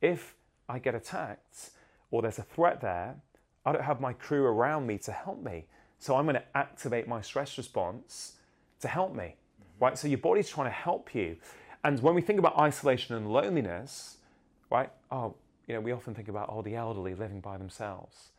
[0.00, 0.34] if
[0.68, 1.70] I get attacked
[2.10, 3.16] or there's a threat there,
[3.64, 5.66] I don't have my crew around me to help me.
[5.98, 8.32] So I'm going to activate my stress response
[8.80, 9.36] to help me.
[9.78, 9.96] Right?
[9.98, 11.36] So your body's trying to help you.
[11.84, 14.16] And when we think about isolation and loneliness,
[14.70, 14.90] right?
[15.10, 15.34] Oh,
[15.66, 18.30] you know, we often think about oh the elderly living by themselves.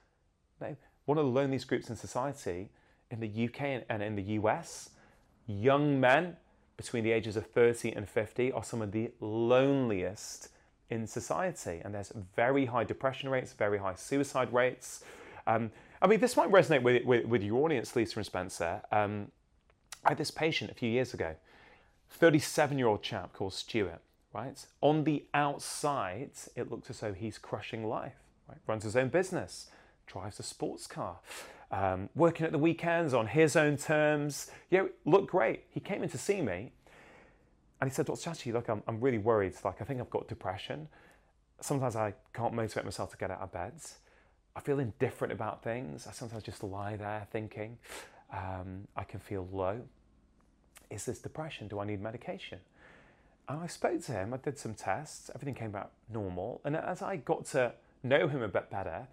[0.60, 2.70] No, one of the loneliest groups in society
[3.10, 4.90] in the UK and in the US,
[5.48, 6.38] young men
[6.82, 10.50] between the ages of 30 and 50 are some of the loneliest
[10.90, 11.80] in society.
[11.84, 15.04] And there's very high depression rates, very high suicide rates.
[15.46, 15.72] Um,
[16.02, 18.82] I mean, this might resonate with, with, with your audience, Lisa and Spencer.
[18.92, 19.28] Um,
[20.04, 21.36] I had this patient a few years ago,
[22.10, 24.02] 37 year old chap called Stuart,
[24.34, 24.66] right?
[24.82, 28.16] On the outside, it looks as though he's crushing life,
[28.50, 28.58] right?
[28.66, 29.70] Runs his own business,
[30.08, 31.20] drives a sports car,
[31.72, 34.52] um, working at the weekends on his own terms.
[34.70, 35.64] You know, looked great.
[35.70, 36.72] He came in to see me
[37.80, 38.22] and he said, Dr.
[38.22, 39.54] Chatterjee, look, I'm, I'm really worried.
[39.64, 40.88] Like, I think I've got depression.
[41.62, 43.74] Sometimes I can't motivate myself to get out of bed.
[44.56, 46.06] I feel indifferent about things.
[46.08, 47.78] I sometimes just lie there thinking.
[48.32, 49.82] Um, I can feel low.
[50.90, 51.68] Is this depression?
[51.68, 52.60] Do I need medication?
[53.50, 56.62] And I spoke to him, I did some tests, everything came back normal.
[56.64, 59.08] And as I got to know him a bit better,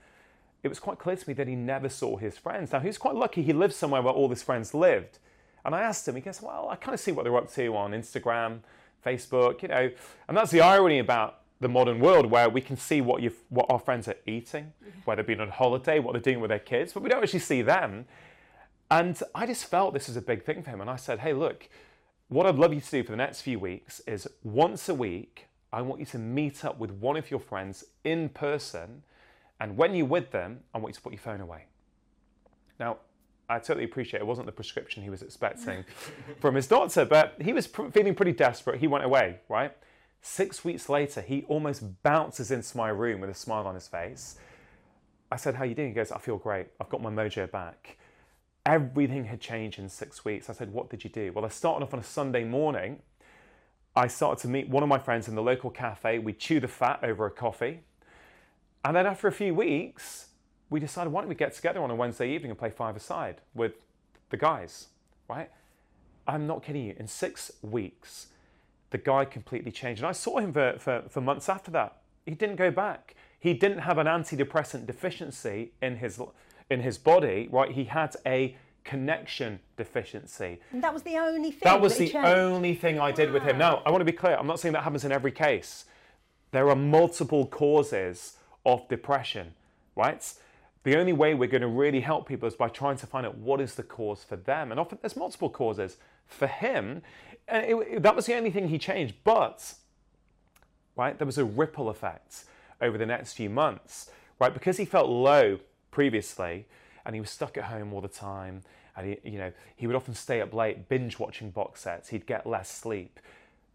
[0.62, 2.72] it was quite clear to me that he never saw his friends.
[2.72, 5.18] Now, he was quite lucky he lived somewhere where all his friends lived.
[5.64, 7.76] And I asked him, he goes, Well, I kind of see what they're up to
[7.76, 8.60] on Instagram,
[9.04, 9.90] Facebook, you know.
[10.26, 13.66] And that's the irony about the modern world where we can see what, you've, what
[13.68, 15.00] our friends are eating, mm-hmm.
[15.04, 17.40] where they've been on holiday, what they're doing with their kids, but we don't actually
[17.40, 18.06] see them.
[18.90, 20.80] And I just felt this was a big thing for him.
[20.80, 21.68] And I said, Hey, look,
[22.28, 25.46] what I'd love you to do for the next few weeks is once a week,
[25.72, 29.02] I want you to meet up with one of your friends in person.
[29.60, 31.66] And when you're with them, I want you to put your phone away.
[32.78, 32.98] Now,
[33.48, 35.84] I totally appreciate it wasn't the prescription he was expecting
[36.40, 38.78] from his doctor, but he was pr- feeling pretty desperate.
[38.80, 39.74] He went away, right?
[40.20, 44.36] Six weeks later, he almost bounces into my room with a smile on his face.
[45.30, 45.88] I said, How you doing?
[45.88, 46.66] He goes, I feel great.
[46.80, 47.98] I've got my mojo back.
[48.66, 50.50] Everything had changed in six weeks.
[50.50, 51.32] I said, What did you do?
[51.32, 53.00] Well, I started off on a Sunday morning.
[53.96, 56.18] I started to meet one of my friends in the local cafe.
[56.18, 57.80] We chew the fat over a coffee.
[58.84, 60.28] And then after a few weeks,
[60.70, 63.72] we decided, why don't we get together on a Wednesday evening and play five-a-side with
[64.30, 64.88] the guys,
[65.28, 65.50] right?
[66.26, 66.94] I'm not kidding you.
[66.98, 68.28] In six weeks,
[68.90, 70.02] the guy completely changed.
[70.02, 71.98] And I saw him for, for, for months after that.
[72.26, 73.14] He didn't go back.
[73.40, 76.20] He didn't have an antidepressant deficiency in his,
[76.70, 77.70] in his body, right?
[77.70, 80.60] He had a connection deficiency.
[80.72, 81.60] And that was the only thing.
[81.64, 82.28] That was he the changed.
[82.28, 83.58] only thing I did with him.
[83.58, 84.36] Now, I want to be clear.
[84.36, 85.84] I'm not saying that happens in every case.
[86.50, 88.37] There are multiple causes
[88.72, 89.54] of depression,
[89.96, 90.22] right?
[90.84, 93.36] the only way we're going to really help people is by trying to find out
[93.36, 94.70] what is the cause for them.
[94.70, 95.96] And often there's multiple causes.
[96.26, 97.02] For him,
[97.46, 99.14] and it, that was the only thing he changed.
[99.24, 99.74] But,
[100.96, 102.44] right, there was a ripple effect
[102.80, 104.52] over the next few months, right?
[104.52, 105.58] Because he felt low
[105.90, 106.66] previously
[107.04, 108.62] and he was stuck at home all the time
[108.96, 112.10] and he, you know, he would often stay up late binge watching box sets.
[112.10, 113.20] He'd get less sleep.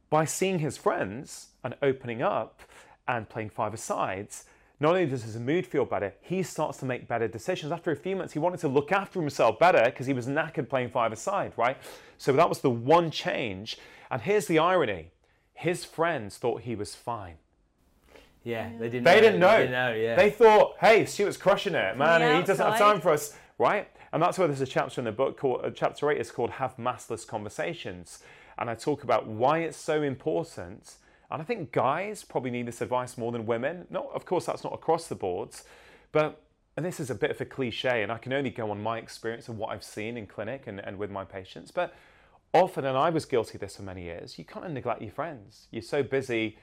[0.10, 2.62] By seeing his friends and opening up
[3.08, 4.46] and playing five-a-sides,
[4.80, 7.72] not only does his mood feel better, he starts to make better decisions.
[7.72, 10.68] After a few months, he wanted to look after himself better because he was knackered
[10.68, 11.78] playing five-a-side, right?
[12.18, 13.78] So that was the one change.
[14.10, 15.12] And here's the irony:
[15.54, 17.36] his friends thought he was fine.
[18.44, 19.06] Yeah, they didn't.
[19.06, 19.22] They know.
[19.22, 19.52] didn't know.
[19.52, 19.94] They didn't know.
[19.94, 20.16] Yeah.
[20.16, 22.20] They thought, "Hey, Stuart's crushing it, man.
[22.20, 25.02] the and he doesn't have time for us, right?" And that's why there's a chapter
[25.02, 28.20] in the book called uh, chapter eight is called "Have Maskless Conversations,"
[28.58, 30.96] and I talk about why it's so important.
[31.34, 33.88] And I think guys probably need this advice more than women.
[33.90, 35.64] Not, of course, that's not across the boards,
[36.12, 36.40] but
[36.78, 38.98] and this is a bit of a cliche, and I can only go on my
[39.00, 41.72] experience and what I've seen in clinic and, and with my patients.
[41.72, 41.94] But
[42.54, 45.12] often, and I was guilty of this for many years, you kind of neglect your
[45.12, 45.68] friends.
[45.72, 46.58] You're so busy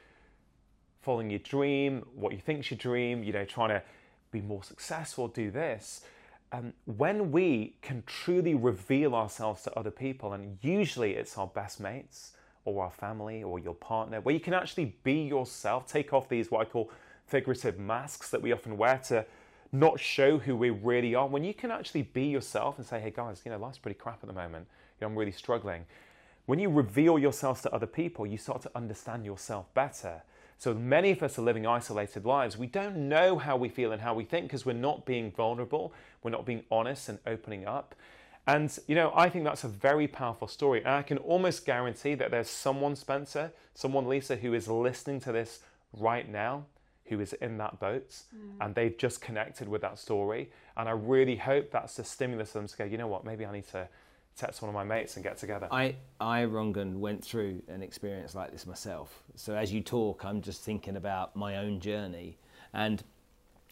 [1.02, 3.82] following your dream, what you think's your dream, you know, trying to
[4.32, 6.02] be more successful, do this.
[6.52, 11.80] Um, when we can truly reveal ourselves to other people, and usually it's our best
[11.80, 12.32] mates
[12.64, 16.50] or our family or your partner, where you can actually be yourself, take off these
[16.50, 16.90] what I call
[17.26, 19.24] figurative masks that we often wear to
[19.72, 21.26] not show who we really are.
[21.26, 24.18] When you can actually be yourself and say, hey guys, you know, life's pretty crap
[24.22, 24.66] at the moment,
[25.00, 25.84] you know, I'm really struggling.
[26.46, 30.22] When you reveal yourselves to other people, you start to understand yourself better.
[30.58, 32.58] So many of us are living isolated lives.
[32.58, 35.94] We don't know how we feel and how we think because we're not being vulnerable,
[36.22, 37.94] we're not being honest and opening up.
[38.54, 40.80] And you know, I think that's a very powerful story.
[40.80, 45.32] And I can almost guarantee that there's someone, Spencer, someone, Lisa, who is listening to
[45.32, 45.60] this
[45.92, 46.66] right now,
[47.04, 48.56] who is in that boat, mm.
[48.60, 50.50] and they've just connected with that story.
[50.76, 53.46] And I really hope that's the stimulus for them to go, you know what, maybe
[53.46, 53.88] I need to
[54.36, 55.68] text one of my mates and get together.
[55.70, 59.22] I, I, Rangan, went through an experience like this myself.
[59.36, 62.38] So as you talk, I'm just thinking about my own journey.
[62.72, 63.02] And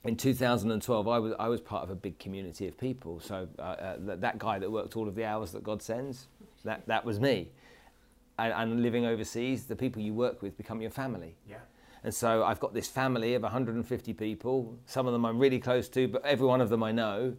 [0.04, 3.20] in 2012, I was, I was part of a big community of people.
[3.20, 6.28] So uh, uh, that, that guy that worked all of the hours that God sends,
[6.64, 7.50] that, that was me.
[8.38, 11.36] And, and living overseas, the people you work with become your family.
[11.48, 11.58] yeah.
[12.04, 14.78] And so I've got this family of 150 people.
[14.86, 17.34] Some of them I'm really close to, but every one of them I know.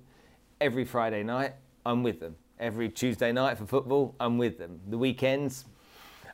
[0.60, 1.54] Every Friday night,
[1.86, 2.36] I'm with them.
[2.60, 4.82] Every Tuesday night for football, I'm with them.
[4.90, 5.64] The weekends,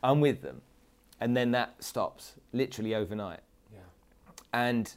[0.03, 0.61] I'm with them.
[1.21, 3.41] And then that stops, literally overnight.
[3.71, 3.79] Yeah.
[4.53, 4.91] And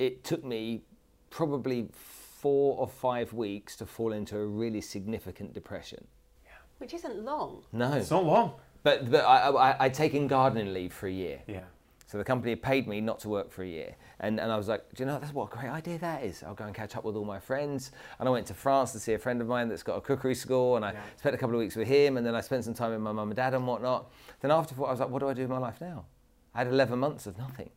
[0.00, 0.80] it took me
[1.28, 6.06] probably four or five weeks to fall into a really significant depression.
[6.44, 6.52] Yeah.
[6.78, 7.62] Which isn't long.
[7.72, 7.92] No.
[7.92, 8.54] It's not long.
[8.82, 11.42] But, but I, I, I'd taken gardening leave for a year.
[11.46, 11.60] Yeah.
[12.06, 13.94] So the company had paid me not to work for a year.
[14.20, 16.42] And, and I was like, do you know, that's what a great idea that is.
[16.42, 17.92] I'll go and catch up with all my friends.
[18.18, 20.34] And I went to France to see a friend of mine that's got a cookery
[20.34, 20.76] school.
[20.76, 21.00] And I Yeah.
[21.18, 22.16] spent a couple of weeks with him.
[22.16, 24.10] And then I spent some time with my mum and dad and whatnot.
[24.40, 26.06] Then after, I was like, what do I do with my life now?
[26.54, 27.70] I had 11 months of nothing.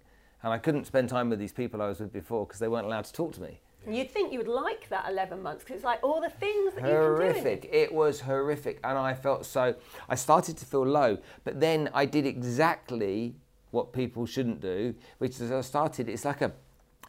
[0.43, 2.85] And I couldn't spend time with these people I was with before because they weren't
[2.85, 3.59] allowed to talk to me.
[3.85, 6.73] And you'd think you would like that 11 months because it's like all the things
[6.75, 6.97] that you can do.
[6.97, 7.69] horrific.
[7.71, 9.75] It was horrific, and I felt so.
[10.07, 13.35] I started to feel low, but then I did exactly
[13.71, 16.07] what people shouldn't do, which is I started.
[16.07, 16.53] It's like a,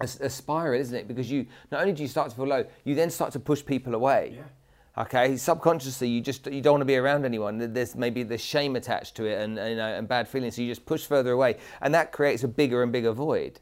[0.01, 1.07] a, a spiral, isn't it?
[1.07, 3.65] Because you not only do you start to feel low, you then start to push
[3.65, 4.41] people away.
[4.97, 7.73] Okay, subconsciously you just you don't want to be around anyone.
[7.73, 10.69] There's maybe the shame attached to it and you know and bad feelings, so you
[10.71, 13.61] just push further away, and that creates a bigger and bigger void.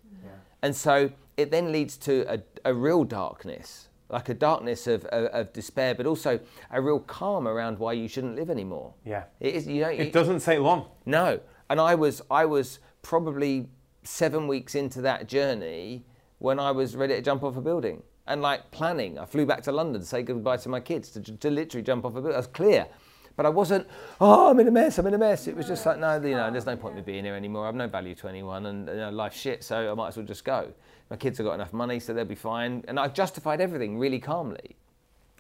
[0.65, 5.25] And so it then leads to a, a real darkness, like a darkness of, of,
[5.27, 6.39] of despair, but also
[6.71, 8.95] a real calm around why you shouldn't live anymore.
[9.05, 9.25] Yeah.
[9.41, 10.87] It is, you know, It doesn't take long.
[11.05, 11.41] no.
[11.69, 13.67] And I was, I was probably
[14.05, 16.05] seven weeks into that journey
[16.39, 18.03] when I was ready to jump off a building.
[18.27, 21.21] And like planning, I flew back to London to say goodbye to my kids, to,
[21.21, 22.35] to literally jump off a building.
[22.35, 22.87] I was clear.
[23.35, 23.87] But I wasn't,
[24.21, 25.49] oh, I'm in a mess, I'm in a mess.
[25.49, 27.67] It was just like, no, you know, there's no point in me being here anymore.
[27.67, 30.27] I've no value to anyone and you know, life's shit, so I might as well
[30.27, 30.73] just go.
[31.11, 32.85] My kids have got enough money, so they'll be fine.
[32.89, 34.77] And I justified everything really calmly.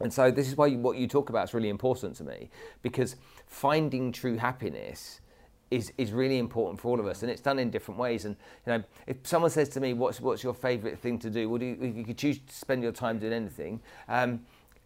[0.00, 2.50] And so this is why you, what you talk about is really important to me
[2.82, 3.16] because
[3.46, 5.20] finding true happiness
[5.72, 8.26] is, is really important for all of us and it's done in different ways.
[8.26, 11.48] And you know, if someone says to me, what's, what's your favourite thing to do?
[11.48, 14.40] What do you, you could choose to spend your time doing anything, um,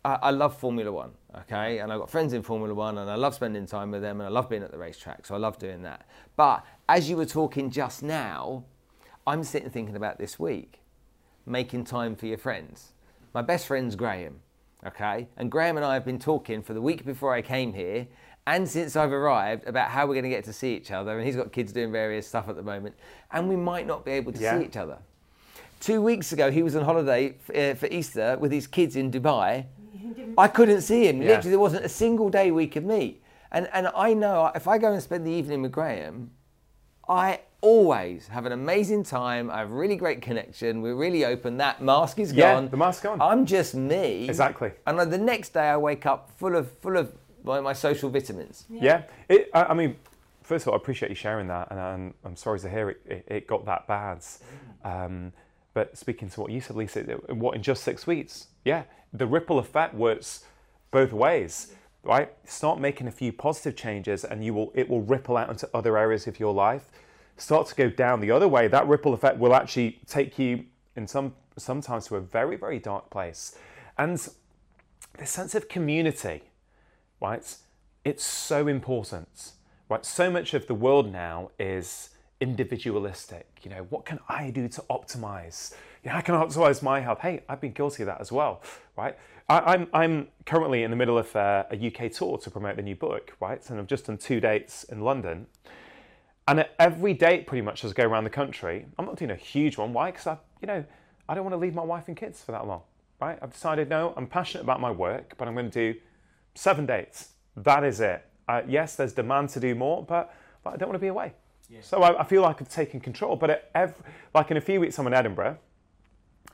[0.05, 1.11] I, I love Formula One,
[1.41, 1.81] okay?
[1.81, 4.29] And I've got friends in Formula One and I love spending time with them and
[4.29, 6.09] I love being at the racetrack, so I love doing that.
[6.37, 8.65] But as you were talking just now,
[9.27, 10.83] I'm sitting thinking about this week,
[11.45, 12.93] making time for your friends.
[13.35, 14.39] My best friend's Graham,
[14.87, 15.27] okay?
[15.37, 18.07] And Graham and I have been talking for the week before I came here
[18.47, 21.17] and since I've arrived about how we're going to get to see each other.
[21.19, 22.95] And he's got kids doing various stuff at the moment,
[23.33, 24.59] and we might not be able to Yeah.
[24.59, 24.99] see each other.
[25.81, 29.11] Two weeks ago, he was on holiday f- uh, for Easter with his kids in
[29.11, 29.67] Dubai.
[30.39, 31.21] I couldn't see him.
[31.21, 31.29] Yeah.
[31.29, 33.23] Literally, there wasn't a single day we could meet.
[33.53, 36.31] And, and I know if I go and spend the evening with Graham,
[37.09, 39.51] I always have an amazing time.
[39.51, 40.83] I have a really great connection.
[40.83, 41.57] We're really open.
[41.59, 42.69] That mask is Yeah, gone.
[42.71, 43.21] the mask's gone.
[43.21, 44.29] I'm just me.
[44.29, 44.73] Exactly.
[44.87, 47.13] And then the next day, I wake up full of full of
[47.47, 48.67] my, my social vitamins.
[48.69, 49.05] Yeah.
[49.29, 49.97] It, I, I mean,
[50.43, 53.01] first of all, I appreciate you sharing that, and I'm, I'm sorry to hear it,
[53.07, 54.25] it, it got that bad.
[54.85, 55.33] Um,
[55.73, 58.49] but speaking to what you said, Lisa, what in just six weeks?
[58.65, 60.45] Yeah, the ripple effect works
[60.91, 61.73] both ways,
[62.03, 62.33] right?
[62.45, 65.97] Start making a few positive changes, and you will it will ripple out into other
[65.99, 66.91] areas of your life.
[67.37, 68.69] Start to go down the other way.
[68.69, 70.65] That ripple effect will actually take you
[70.97, 73.59] in some sometimes to a very very dark place,
[73.99, 74.17] and
[75.19, 76.43] the sense of community
[77.21, 77.57] right?
[78.05, 79.53] It's so important,
[79.89, 80.05] right?
[80.05, 82.11] So much of the world now is
[82.41, 83.47] individualistic.
[83.63, 85.75] You know, what can I do to optimize?
[86.05, 87.21] You know, how can I optimize my health?
[87.21, 88.63] Hey, I've been guilty of that as well,
[88.97, 89.17] right?
[89.49, 92.83] I, I'm, I'm currently in the middle of uh, a UK tour to promote the
[92.83, 93.69] new book, right?
[93.71, 95.47] And I've just done two dates in London.
[96.49, 99.31] And at every date, pretty much, as I go around the country, I'm not doing
[99.31, 99.93] a huge one.
[99.93, 100.11] Why?
[100.11, 100.85] Because I, you know,
[101.29, 102.83] I don't want to leave my wife and kids for that long,
[103.21, 103.39] right?
[103.43, 105.99] I've decided, no, I'm passionate about my work, but I'm going to do
[106.57, 107.31] seven dates.
[107.57, 108.25] That is it.
[108.49, 111.33] Uh, yes, there's demand to do more, but, but I don't want to be away.
[111.81, 113.37] So I, I feel like I've taken control.
[113.37, 113.97] But at every,
[114.35, 115.59] like in a few weeks, I'm in Edinburgh.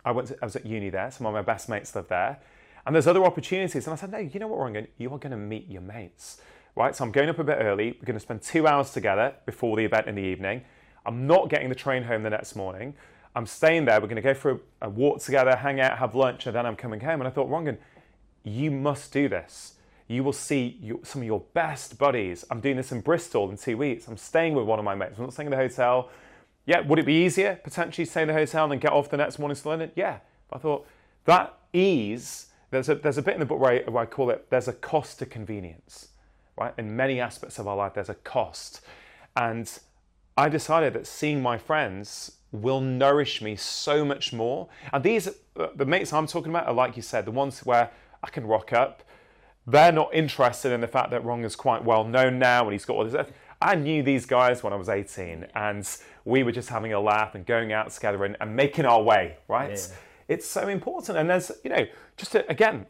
[0.05, 0.29] I went.
[0.29, 1.11] To, I was at uni there.
[1.11, 2.39] Some of my best mates live there,
[2.87, 3.87] and there's other opportunities.
[3.87, 6.41] And I said, no, you know what, Rangan, you are going to meet your mates,
[6.75, 6.97] right?
[6.97, 7.97] So I'm going up a bit early.
[8.01, 10.63] We're going to spend two hours together before the event in the evening.
[11.05, 12.95] I'm not getting the train home the next morning.
[13.37, 14.01] I'm staying there.
[14.01, 16.67] We're going to go for a, a walk together, hang out, have lunch, and then
[16.67, 17.21] I'm coming home.
[17.21, 17.77] And I thought, Rangan,
[18.45, 19.75] you must do this.
[20.09, 22.45] You will see you, some of your best buddies.
[22.51, 24.09] I'm doing this in Bristol in two weeks.
[24.09, 25.15] I'm staying with one of my mates.
[25.17, 26.11] I'm not staying in the hotel.
[26.67, 29.17] Yeah, would it be easier potentially stay in the hotel and then get off the
[29.17, 29.91] next morning to London?
[29.97, 30.19] Yeah.
[30.49, 30.87] But I thought
[31.25, 34.31] that ease, there's a, there's a bit in the book where I, where I call
[34.31, 36.09] it there's a cost to convenience,
[36.59, 36.75] right?
[36.79, 38.81] In many aspects of our life, there's a cost.
[39.37, 39.71] And
[40.37, 44.69] I decided that seeing my friends will nourish me so much more.
[44.93, 47.91] And these, uh, the mates I'm talking about are like you said, the ones where
[48.23, 49.03] I can rock up.
[49.67, 52.85] They're not interested in the fact that Ron is quite well known now and he's
[52.85, 53.27] got all this.
[53.61, 55.89] I knew these guys when I was 18 and
[56.25, 59.37] we were just having a laugh and going out together and, and making our way,
[59.47, 59.71] right?
[59.71, 59.97] Yeah.
[60.29, 61.19] It's so important.
[61.19, 61.87] And there's, you know,
[62.17, 62.87] just to, again,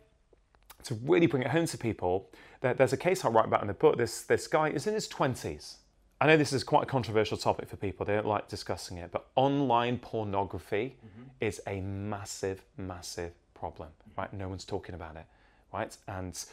[0.85, 2.31] to really bring it home to people,
[2.63, 3.99] there, there's a case I write about in the book.
[3.99, 5.77] This, this guy is in his 20s.
[6.23, 8.07] I know this is quite a controversial topic for people.
[8.07, 11.23] They don't like discussing it, but online pornography mm-hmm.
[11.41, 14.33] is a massive, massive problem, right?
[14.33, 15.25] No one's talking about it,
[15.73, 15.97] right?
[16.07, 16.45] And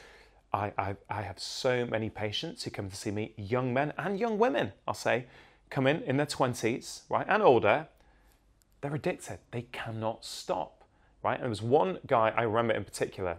[0.54, 4.20] I, I, I have so many patients who come to see me, young men and
[4.20, 5.26] young women, I'll say,
[5.70, 7.88] come in in their 20s, right, and older.
[8.82, 9.40] They're addicted.
[9.52, 10.84] They cannot stop,
[11.24, 11.36] right?
[11.36, 13.38] And there was one guy I remember in particular.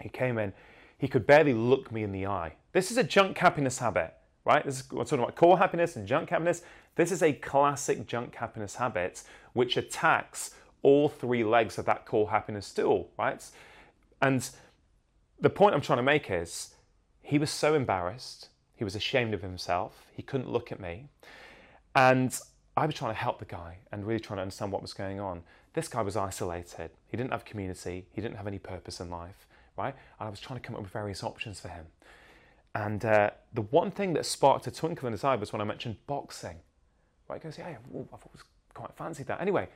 [0.00, 0.52] He came in,
[0.98, 2.54] he could barely look me in the eye.
[2.72, 4.14] This is a junk happiness habit,
[4.44, 4.64] right?
[4.64, 6.62] This is, we're talking about core happiness and junk happiness.
[6.94, 9.22] This is a classic junk happiness habit
[9.52, 13.44] which attacks all three legs of that core happiness stool, right?
[14.22, 14.48] And
[15.40, 16.74] the point I'm trying to make is
[17.22, 21.08] he was so embarrassed, he was ashamed of himself, he couldn't look at me.
[21.94, 22.38] And
[22.76, 25.18] I was trying to help the guy and really trying to understand what was going
[25.18, 25.42] on.
[25.72, 26.90] This guy was isolated.
[27.06, 28.06] He didn't have community.
[28.12, 29.94] He didn't have any purpose in life, right?
[30.20, 31.86] And I was trying to come up with various options for him.
[32.74, 35.64] And uh, the one thing that sparked a twinkle in his eye was when I
[35.64, 36.56] mentioned boxing.
[37.28, 37.40] Right?
[37.40, 39.40] He goes, yeah, yeah, ooh, I thought it was quite fancied that.
[39.40, 39.68] Anyway,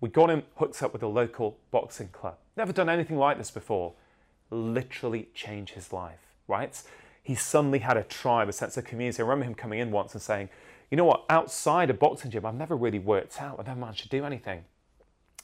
[0.00, 2.36] we got him hooked up with a local boxing club.
[2.56, 3.94] Never done anything like this before.
[4.50, 6.80] Literally changed his life, right?
[7.22, 9.22] He suddenly had a tribe, a sense of community.
[9.22, 10.48] I remember him coming in once and saying,
[10.90, 13.60] you know what, outside a boxing gym, I've never really worked out.
[13.60, 14.64] I've never managed to do anything.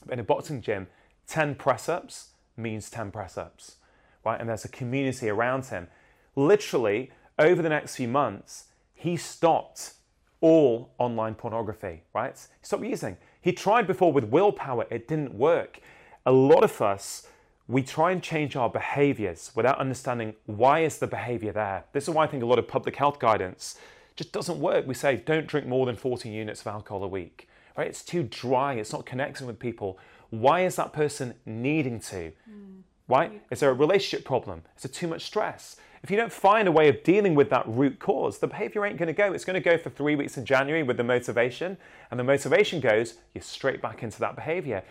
[0.03, 0.87] But in a boxing gym,
[1.27, 3.75] 10 press ups means 10 press ups,
[4.23, 4.39] right?
[4.39, 5.87] And there's a community around him.
[6.35, 9.93] Literally, over the next few months, he stopped
[10.41, 12.35] all online pornography, right?
[12.35, 13.17] He stopped using.
[13.41, 15.79] He tried before with willpower, it didn't work.
[16.25, 17.27] A lot of us,
[17.67, 21.85] we try and change our behaviors without understanding why is the behavior there.
[21.93, 23.77] This is why I think a lot of public health guidance
[24.15, 24.85] just doesn't work.
[24.85, 27.49] We say don't drink more than 14 units of alcohol a week.
[27.75, 27.87] Right?
[27.87, 29.97] It's too dry, it's not connecting with people.
[30.29, 32.31] Why is that person needing to?
[32.49, 32.81] Mm.
[33.07, 33.31] Why?
[33.51, 34.63] Is there a relationship problem?
[34.77, 35.75] Is there too much stress?
[36.01, 38.97] If you don't find a way of dealing with that root cause, the behavior ain't
[38.97, 39.33] going to go.
[39.33, 41.77] It's going to go for three weeks in January with the motivation,
[42.11, 44.83] and the motivation goes, you're straight back into that behavior.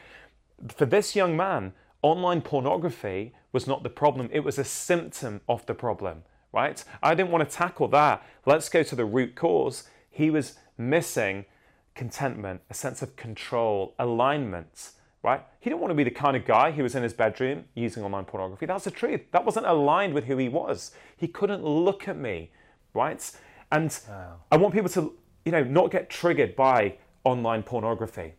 [0.69, 1.73] For this young man,
[2.05, 6.85] online pornography was not the problem, it was a symptom of the problem, right?
[7.03, 8.23] I didn't want to tackle that.
[8.45, 9.85] Let's go to the root cause.
[10.11, 11.47] He was missing
[11.95, 14.91] contentment, a sense of control, alignment,
[15.23, 15.41] right?
[15.61, 18.05] He didn't want to be the kind of guy who was in his bedroom using
[18.05, 18.67] online pornography.
[18.67, 19.23] That's the truth.
[19.33, 20.91] That wasn't aligned with who he was.
[21.17, 22.51] He couldn't look at me,
[22.93, 23.33] right?
[23.73, 24.41] And wow.
[24.53, 25.15] I want people to,
[25.47, 28.35] you know, not get triggered by online pornography.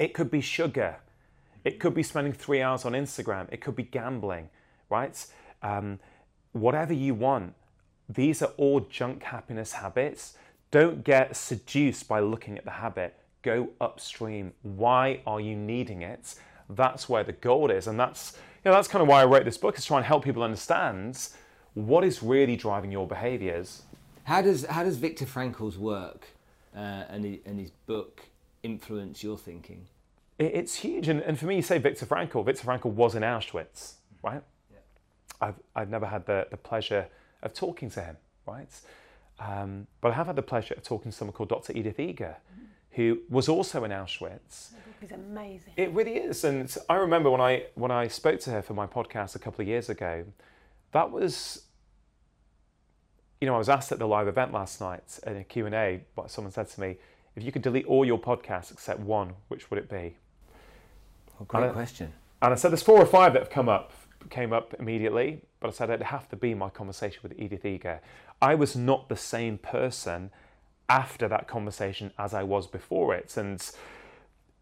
[0.00, 0.96] It could be sugar.
[1.64, 3.46] It could be spending three hours on Instagram.
[3.50, 4.50] It could be gambling,
[4.90, 5.26] right?
[5.62, 5.98] Um,
[6.52, 7.54] whatever you want.
[8.08, 10.36] These are all junk happiness habits.
[10.70, 13.16] Don't get seduced by looking at the habit.
[13.42, 14.52] Go upstream.
[14.62, 16.34] Why are you needing it?
[16.68, 17.86] That's where the gold is.
[17.86, 20.06] And that's, you know, that's kind of why I wrote this book, is trying to
[20.06, 21.28] help people understand
[21.74, 23.82] what is really driving your behaviors.
[24.24, 26.28] How does, how does Viktor Frankl's work
[26.74, 28.22] uh, and, his book
[28.62, 29.86] influence your thinking?
[30.38, 31.08] It's huge.
[31.08, 32.44] And, and for me, you say Viktor Frankl.
[32.44, 34.42] Viktor Frankl was in Auschwitz, right?
[34.70, 34.78] Yeah.
[35.40, 37.06] I've, I've never had the, the pleasure
[37.42, 38.16] of talking to him,
[38.46, 38.68] right?
[39.38, 41.72] Um, but I have had the pleasure of talking to someone called Dr.
[41.76, 42.64] Edith Eger, mm-hmm.
[42.92, 44.72] who was also in Auschwitz.
[45.02, 45.74] It's amazing.
[45.76, 46.44] It really is.
[46.44, 49.62] And I remember when I, when I spoke to her for my podcast a couple
[49.62, 50.24] of years ago,
[50.92, 51.64] that was
[53.44, 56.30] you know, I was asked at the live event last night in a Q&A, but
[56.30, 56.96] someone said to me,
[57.36, 60.16] if you could delete all your podcasts except one, which would it be?
[61.40, 62.12] Oh, great and question.
[62.40, 63.92] I, and I said there's four or five that have come up,
[64.30, 68.00] came up immediately, but I said it'd have to be my conversation with Edith Eger.
[68.40, 70.30] I was not the same person
[70.88, 73.36] after that conversation as I was before it.
[73.36, 73.64] And,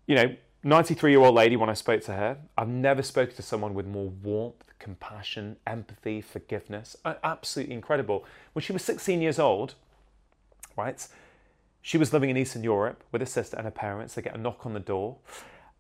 [0.06, 3.42] you know, 93 year old lady, when I spoke to her, I've never spoken to
[3.42, 6.96] someone with more warmth, compassion, empathy, forgiveness.
[7.04, 8.24] Absolutely incredible.
[8.52, 9.74] When she was 16 years old,
[10.76, 11.06] right,
[11.80, 14.14] she was living in Eastern Europe with her sister and her parents.
[14.14, 15.16] They get a knock on the door.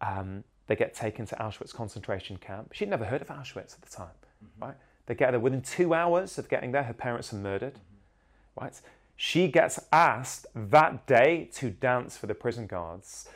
[0.00, 2.72] Um, they get taken to Auschwitz concentration camp.
[2.72, 4.64] She'd never heard of Auschwitz at the time, mm-hmm.
[4.64, 4.76] right?
[5.06, 6.84] They get there within two hours of getting there.
[6.84, 8.64] Her parents are murdered, mm-hmm.
[8.64, 8.80] right?
[9.16, 13.28] She gets asked that day to dance for the prison guards.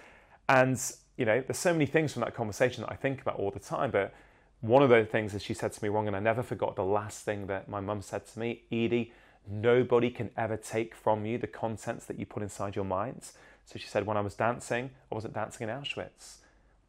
[0.49, 0.81] And
[1.17, 3.61] you know, there's so many things from that conversation that I think about all the
[3.61, 3.91] time.
[3.91, 4.15] But
[4.61, 6.85] one of those things is she said to me Rangan, and I never forgot the
[6.85, 9.13] last thing that my mum said to me, Edie,
[9.49, 13.33] nobody can ever take from you the contents that you put inside your minds.
[13.65, 16.37] So she said, when I was dancing, I wasn't dancing in Auschwitz.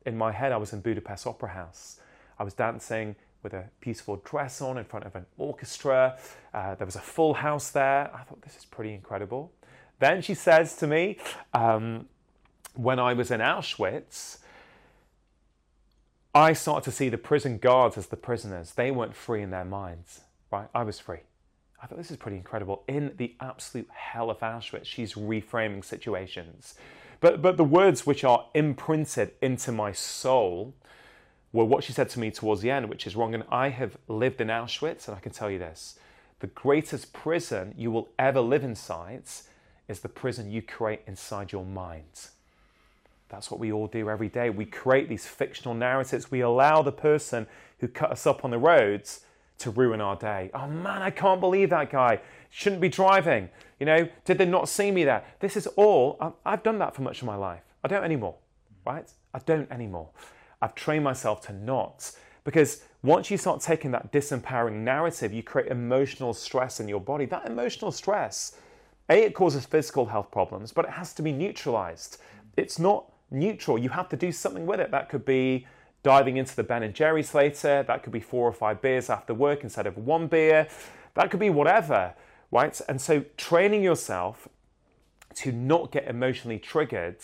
[0.07, 1.99] In my head, I was in Budapest Opera House.
[2.39, 6.17] I was dancing with a beautiful dress on in front of an orchestra.
[6.53, 8.09] Uh, there was a full house there.
[8.15, 9.51] I thought, this is pretty incredible.
[9.99, 11.17] Then she says to me,
[11.53, 12.07] um,
[12.73, 14.37] when I was in Auschwitz,
[16.33, 18.71] I started to see the prison guards as the prisoners.
[18.75, 20.21] They weren't free in their minds,
[20.53, 20.69] right?
[20.73, 21.19] I was free.
[21.83, 22.83] I thought this is pretty incredible.
[22.87, 26.75] In the absolute hell of Auschwitz, she's reframing situations.
[27.19, 30.73] But, but the words which are imprinted into my soul
[31.51, 33.35] were what she said to me towards the end, which is Rangan.
[33.35, 35.99] And I have lived in Auschwitz, and I can tell you this
[36.39, 39.23] the greatest prison you will ever live inside
[39.87, 42.29] is the prison you create inside your mind.
[43.29, 44.49] That's what we all do every day.
[44.49, 46.31] We create these fictional narratives.
[46.31, 47.47] We allow the person
[47.79, 49.21] who cut us up on the roads
[49.59, 50.51] to ruin our day.
[50.53, 52.19] Oh man, I can't believe that guy.
[52.49, 53.49] Shouldn't be driving.
[53.79, 55.23] You know, did they not see me there?
[55.39, 57.61] This is all, I've done that for much of my life.
[57.83, 58.35] I don't anymore,
[58.85, 59.09] right?
[59.33, 60.09] I don't anymore.
[60.61, 62.11] I've trained myself to not.
[62.43, 67.25] Because once you start taking that disempowering narrative, you create emotional stress in your body.
[67.25, 68.57] That emotional stress,
[69.09, 72.17] A, it causes physical health problems, but it has to be neutralized.
[72.55, 73.77] It's not neutral.
[73.77, 74.91] You have to do something with it.
[74.91, 75.67] That could be
[76.03, 77.83] diving into the Ben and Jerry's later.
[77.83, 80.67] That could be four or five beers after work instead of one beer.
[81.15, 82.13] That could be whatever,
[82.51, 82.79] right?
[82.87, 84.47] And so training yourself
[85.35, 87.17] to not get emotionally triggered,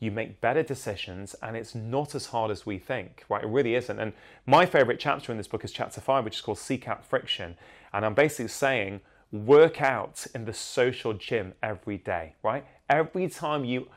[0.00, 3.44] you make better decisions and it's not as hard as we think, right?
[3.44, 3.98] It really isn't.
[3.98, 4.12] And
[4.46, 7.56] my favorite chapter in this book is chapter five, which is called Seek Out Friction.
[7.92, 9.00] And I'm basically saying,
[9.32, 12.64] work out in the social gym every day, right?
[12.88, 13.88] Every time you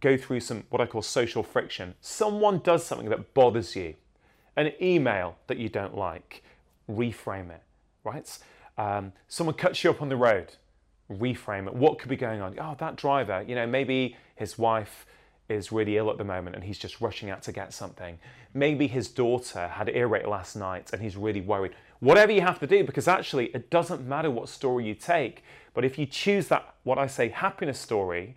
[0.00, 1.94] go through some what I call social friction.
[2.00, 3.94] Someone does something that bothers you,
[4.56, 6.42] an email that you don't like,
[6.90, 7.62] reframe it,
[8.04, 8.38] right?
[8.78, 10.54] Um, someone cuts you up on the road,
[11.10, 11.74] reframe it.
[11.74, 12.58] What could be going on?
[12.58, 15.06] Oh, that driver, you know, maybe his wife
[15.48, 18.18] is really ill at the moment and he's just rushing out to get something.
[18.54, 21.72] Maybe his daughter had earache last night and he's really worried.
[22.00, 25.84] Whatever you have to do, because actually it doesn't matter what story you take, but
[25.84, 28.34] if you choose that, what I say, happiness story,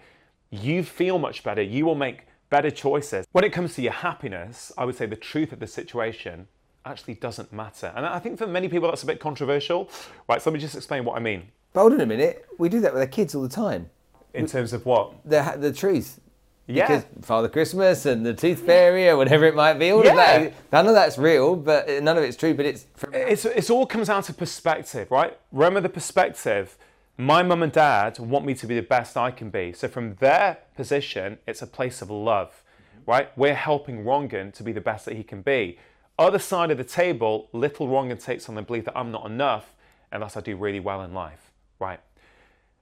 [0.50, 1.62] you feel much better.
[1.62, 3.26] You will make better choices.
[3.32, 6.48] When it comes to your happiness, I would say the truth of the situation
[6.86, 7.92] actually doesn't matter.
[7.96, 9.90] And I think for many people that's a bit controversial.
[10.30, 11.44] Right, so let me just explain what I mean.
[11.74, 12.46] But hold on a minute.
[12.58, 13.90] We do that with our kids all the time.
[14.34, 15.14] In terms of what?
[15.26, 16.20] The, the truth.
[16.68, 16.88] Yeah.
[16.88, 20.12] Because Father Christmas and the Tooth Fairy or whatever it might be, all yeah.
[20.12, 20.54] of that.
[20.72, 22.86] None of that's real, but none of it's true, but it's.
[23.14, 25.38] It's, it's all comes out of perspective, right?
[25.52, 26.78] Remember the perspective
[27.18, 29.72] My mum and dad want me to be the best I can be.
[29.72, 32.62] So from their position, it's a place of love,
[33.08, 33.30] right?
[33.38, 35.80] We're helping Rangan to be the best that he can be.
[36.20, 39.76] Other side of the table, little Rangan takes on the belief that I'm not enough
[40.12, 42.02] unless I do really well in life, right?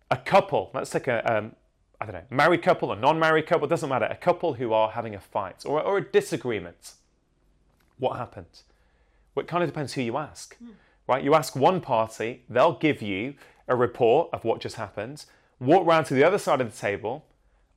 [0.09, 1.55] A couple, let's take a, um,
[2.01, 4.05] I don't know, married couple or non-married couple, doesn't matter.
[4.05, 6.93] A couple who are having a fight or, or a disagreement.
[7.99, 8.63] What happens?
[9.35, 10.71] Well, it kind of depends who you ask, mm.
[11.07, 11.23] right?
[11.23, 13.35] You ask one party, they'll give you
[13.67, 15.25] a report of what just happened.
[15.59, 17.25] Walk round to the other side of the table.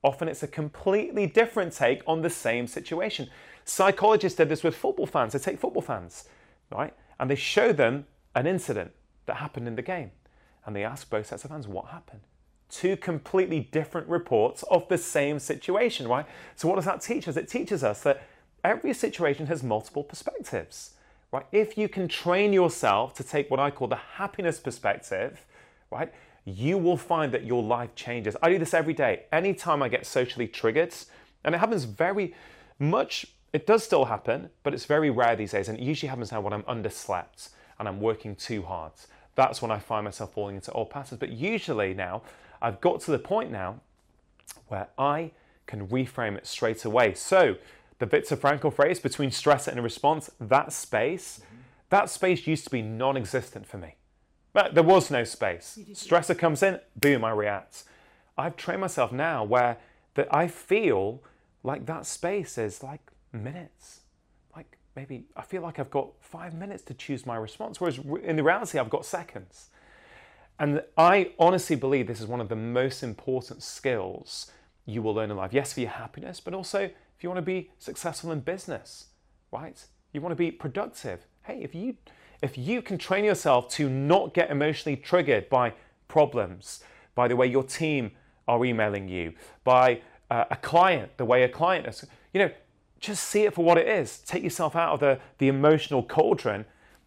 [0.02, 3.28] Often it's a completely different take on the same situation.
[3.64, 5.32] Psychologists did this with football fans.
[5.32, 6.28] They take football fans,
[6.70, 8.92] right, and they show them an incident
[9.26, 10.12] that happened in the game,
[10.64, 12.20] and they ask both sets of fans what happened.
[12.68, 16.26] Two completely different reports of the same situation, right?
[16.54, 17.36] So what does that teach us?
[17.36, 18.22] It teaches us that
[18.62, 20.94] every situation has multiple perspectives,
[21.32, 21.46] right?
[21.52, 25.44] If you can train yourself to take what I call the happiness perspective,
[25.96, 26.12] right?
[26.44, 28.36] You will find that your life changes.
[28.42, 29.24] I do this every day.
[29.32, 30.94] Anytime I get socially triggered,
[31.44, 32.34] and it happens very
[32.78, 35.68] much, it does still happen, but it's very rare these days.
[35.68, 38.92] And it usually happens now when I'm underslept and I'm working too hard.
[39.34, 41.20] That's when I find myself falling into old patterns.
[41.20, 42.22] But usually now,
[42.60, 43.80] I've got to the point now
[44.68, 45.32] where I
[45.66, 47.14] can reframe it straight away.
[47.14, 47.56] So,
[47.98, 51.40] the Viktor Frankl phrase between stress and a response, that space,
[51.88, 53.95] that space used to be non existent for me.
[54.56, 55.78] But there was no space.
[55.92, 57.84] Stressor comes in, boom, I react.
[58.38, 59.76] I've trained myself now where
[60.14, 61.22] that I feel
[61.62, 63.02] like that space is like
[63.34, 64.00] minutes.
[64.56, 68.36] Like maybe I feel like I've got five minutes to choose my response, whereas in
[68.36, 69.68] the reality, I've got seconds.
[70.58, 74.50] And I honestly believe this is one of the most important skills
[74.86, 75.52] you will learn in life.
[75.52, 79.08] Yes, for your happiness, but also if you want to be successful in business,
[79.52, 79.84] right?
[80.14, 81.26] You want to be productive.
[81.42, 81.96] Hey, if you
[82.42, 85.72] if you can train yourself to not get emotionally triggered by
[86.08, 86.82] problems,
[87.14, 88.12] by the way your team
[88.48, 89.32] are emailing you,
[89.64, 92.50] by uh, a client, the way a client is, you know,
[93.00, 94.18] just see it for what it is.
[94.18, 96.64] Take yourself out of the, the emotional cauldron.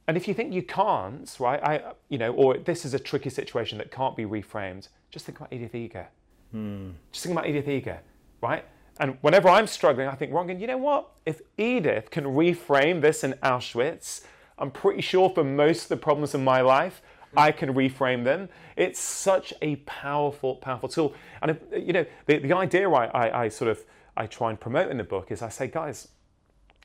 [0.07, 3.29] And if you think you can't, right, I, you know, or this is a tricky
[3.29, 6.07] situation that can't be reframed, just think about Edith Eger.
[6.51, 6.91] Hmm.
[7.11, 7.99] Just think about Edith Eger,
[8.41, 8.65] right?
[8.99, 11.09] And whenever I'm struggling, I think, Rangan, you know what?
[11.25, 14.25] If Edith can reframe this in Auschwitz,
[14.59, 17.01] I'm pretty sure for most of the problems in my life,
[17.37, 18.49] I can reframe them.
[18.75, 21.13] It's such a powerful, powerful tool.
[21.41, 23.83] And if, you know, the, the idea I, I, I sort of
[24.17, 26.09] I try and promote in the book is I say, guys,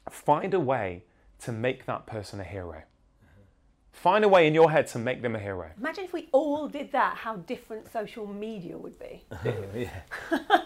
[0.08, 1.04] find a way
[1.40, 2.82] to make that person a hero.
[3.92, 5.70] Find a way in your head to make them a hero.
[5.78, 9.24] Imagine if we all did that, how different social media would be.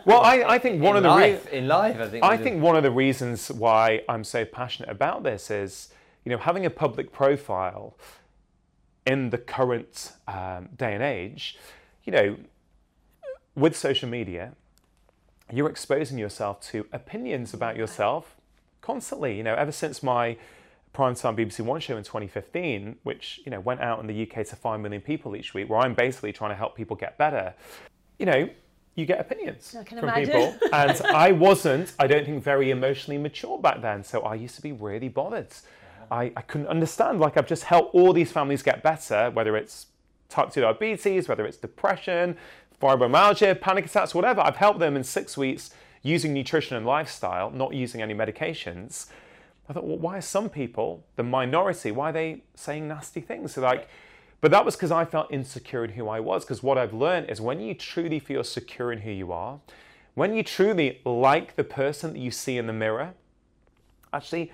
[0.06, 2.24] well, I, I, think one in of the life, re- in life, I think.
[2.24, 5.90] I think one of the reasons why I'm so passionate about this is
[6.28, 7.96] you know, having a public profile
[9.06, 11.56] in the current um, day and age,
[12.04, 12.36] you know,
[13.54, 14.52] with social media,
[15.50, 18.36] you're exposing yourself to opinions about yourself
[18.82, 19.38] constantly.
[19.38, 20.36] You know, ever since my
[20.94, 24.56] primetime BBC One show in 2015, which you know went out in the UK to
[24.56, 27.54] five million people each week, where I'm basically trying to help people get better.
[28.18, 28.50] You know,
[28.96, 30.26] you get opinions from imagine.
[30.26, 34.56] people, and I wasn't, I don't think, very emotionally mature back then, so I used
[34.56, 35.48] to be really bothered
[36.10, 37.20] I, I couldn't understand.
[37.20, 39.86] Like, I've just helped all these families get better, whether it's
[40.28, 42.36] type 2 diabetes, whether it's depression,
[42.80, 44.40] fibromyalgia, panic attacks, whatever.
[44.40, 45.70] I've helped them in six weeks
[46.02, 49.06] using nutrition and lifestyle, not using any medications.
[49.68, 53.54] I thought, well, why are some people, the minority, why are they saying nasty things?
[53.54, 53.88] So, like,
[54.40, 56.44] but that was because I felt insecure in who I was.
[56.44, 59.58] Because what I've learned is when you truly feel secure in who you are,
[60.14, 63.14] when you truly like the person that you see in the mirror,
[64.12, 64.52] actually,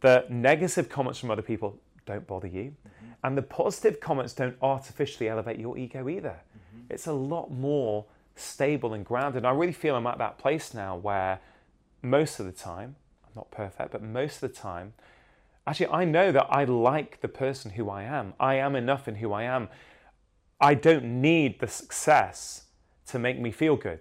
[0.00, 3.06] the negative comments from other people don't bother you, mm-hmm.
[3.24, 6.40] and the positive comments don't artificially elevate your ego either.
[6.40, 6.92] Mm-hmm.
[6.94, 8.04] It's a lot more
[8.36, 9.38] stable and grounded.
[9.38, 11.40] And I really feel I'm at that place now where
[12.02, 12.94] most of the time,
[13.24, 14.92] I'm not perfect, but most of the time,
[15.66, 18.34] actually, I know that I like the person who I am.
[18.38, 19.68] I am enough in who I am.
[20.60, 22.64] I don't need the success
[23.06, 24.00] to make me feel good.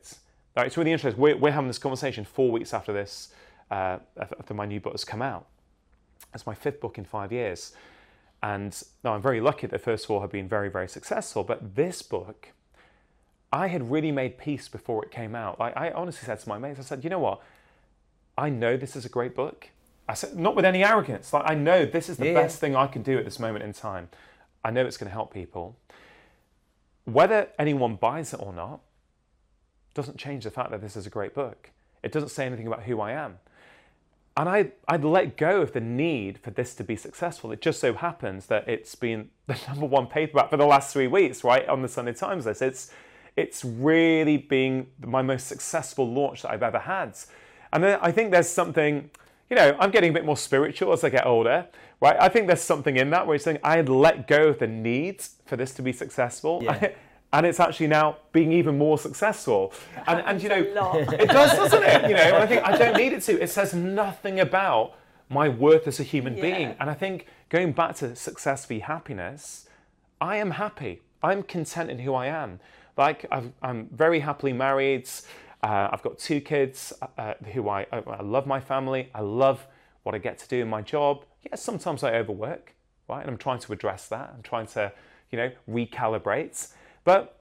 [0.56, 1.20] Now, it's really interesting.
[1.20, 3.34] We're, we're having this conversation four weeks after this,
[3.72, 5.48] uh, after my new book has come out.
[6.36, 7.74] It's my fifth book in five years.
[8.44, 11.44] And now I'm very lucky that the first four have been very, very successful.
[11.44, 12.50] But this book,
[13.52, 15.60] I had really made peace before it came out.
[15.60, 17.42] Like I honestly said to my mates, I said, you know what?
[18.38, 19.70] I know this is a great book.
[20.08, 21.34] I said, not with any arrogance.
[21.34, 22.34] Like I know this is the yeah.
[22.34, 24.10] best thing I can do at this moment in time.
[24.64, 25.78] I know it's going to help people.
[27.06, 28.82] Whether anyone buys it or not
[29.94, 31.72] doesn't change the fact that this is a great book.
[32.04, 33.40] It doesn't say anything about who I am.
[34.38, 37.52] And I, I'd let go of the need for this to be successful.
[37.52, 41.08] It just so happens that it's been the number one paperback for the last three
[41.08, 42.62] weeks, right, on the Sunday Times list.
[42.62, 42.92] It's,
[43.38, 47.18] it's really been my most successful launch that I've ever had.
[47.72, 49.10] And then I think there's something,
[49.50, 51.68] you know, I'm getting a bit more spiritual as I get older,
[52.02, 52.18] right?
[52.20, 54.68] I think there's something in that where you're saying I had let go of the
[54.68, 56.62] needs for this to be successful.
[56.64, 56.90] Yeah.
[57.36, 59.74] and it's actually now being even more successful.
[60.08, 60.56] And, and you know,
[61.20, 62.10] it does, doesn't it?
[62.10, 63.42] You know, and I think I don't need it to.
[63.42, 64.94] It says nothing about
[65.30, 66.42] my worth as a human Yeah.
[66.42, 66.76] being.
[66.80, 69.68] And I think going back to success v happiness,
[70.22, 71.02] I am happy.
[71.22, 72.62] I'm content in who I am.
[72.96, 75.10] Like I've, I'm very happily married.
[75.62, 79.10] Uh, I've got two kids uh, who I, I love my family.
[79.14, 79.68] I love
[80.04, 81.26] what I get to do in my job.
[81.44, 82.74] Yeah, sometimes I overwork,
[83.10, 83.22] right?
[83.22, 84.32] And I'm trying to address that.
[84.34, 84.94] I'm trying to,
[85.32, 86.72] you know, recalibrate.
[87.06, 87.39] But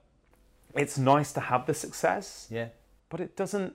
[0.76, 2.68] it's nice to have the success Yeah.
[3.08, 3.74] but it doesn't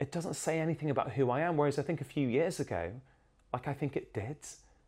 [0.00, 1.56] it doesn't say anything about who I am.
[1.56, 2.92] Whereas I think a few years ago,
[3.52, 4.36] like I think it did,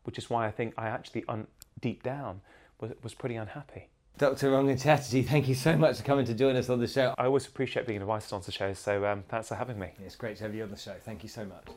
[0.03, 1.47] which is why I think I actually un,
[1.79, 2.41] deep down
[2.79, 3.87] was was pretty unhappy.
[4.17, 4.49] Dr.
[4.51, 7.13] Rangan Chatterjee, thank you so much for coming to join us on the show.
[7.17, 9.89] I always appreciate being invited onto show, so um, thanks for having me.
[10.05, 10.95] It's great to have you on the show.
[11.03, 11.67] Thank you so much.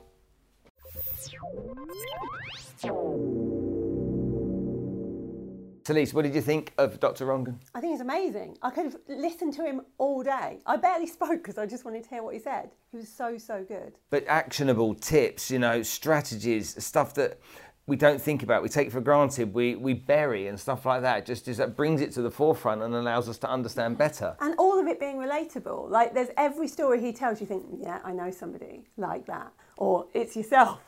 [5.89, 7.25] Talise, what did you think of Dr.
[7.25, 7.57] Rangan?
[7.75, 8.59] I think he's amazing.
[8.61, 10.59] I could have listened to him all day.
[10.67, 12.73] I barely spoke because I just wanted to hear what he said.
[12.91, 13.95] He was so, so good.
[14.11, 17.41] But actionable tips, you know, strategies, stuff that
[17.87, 21.25] we don't think about, we take for granted, we, we bury and stuff like that.
[21.25, 24.37] Just, just that brings it to the forefront and allows us to understand better.
[24.43, 25.89] And all of it being relatable.
[25.89, 29.55] Like there's every story he tells you think, yeah, I know somebody like that.
[29.79, 30.81] Or it's yourself.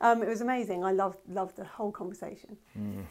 [0.00, 0.84] Um, it was amazing.
[0.84, 2.56] I loved loved the whole conversation.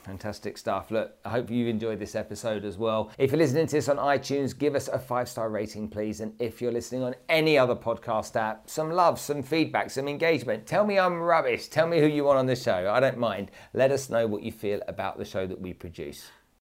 [0.04, 0.92] Fantastic stuff.
[0.92, 3.12] Look, I hope you've enjoyed this episode as well.
[3.18, 6.22] If you're listening to this on iTunes, give us a five star rating, please.
[6.22, 10.66] And if you're listening on any other podcast app, some love, some feedback, some engagement.
[10.66, 11.68] Tell me I'm rubbish.
[11.68, 12.92] Tell me who you want on the show.
[12.92, 13.52] I don't mind.
[13.74, 16.30] Let us know what you feel about the show that we produce.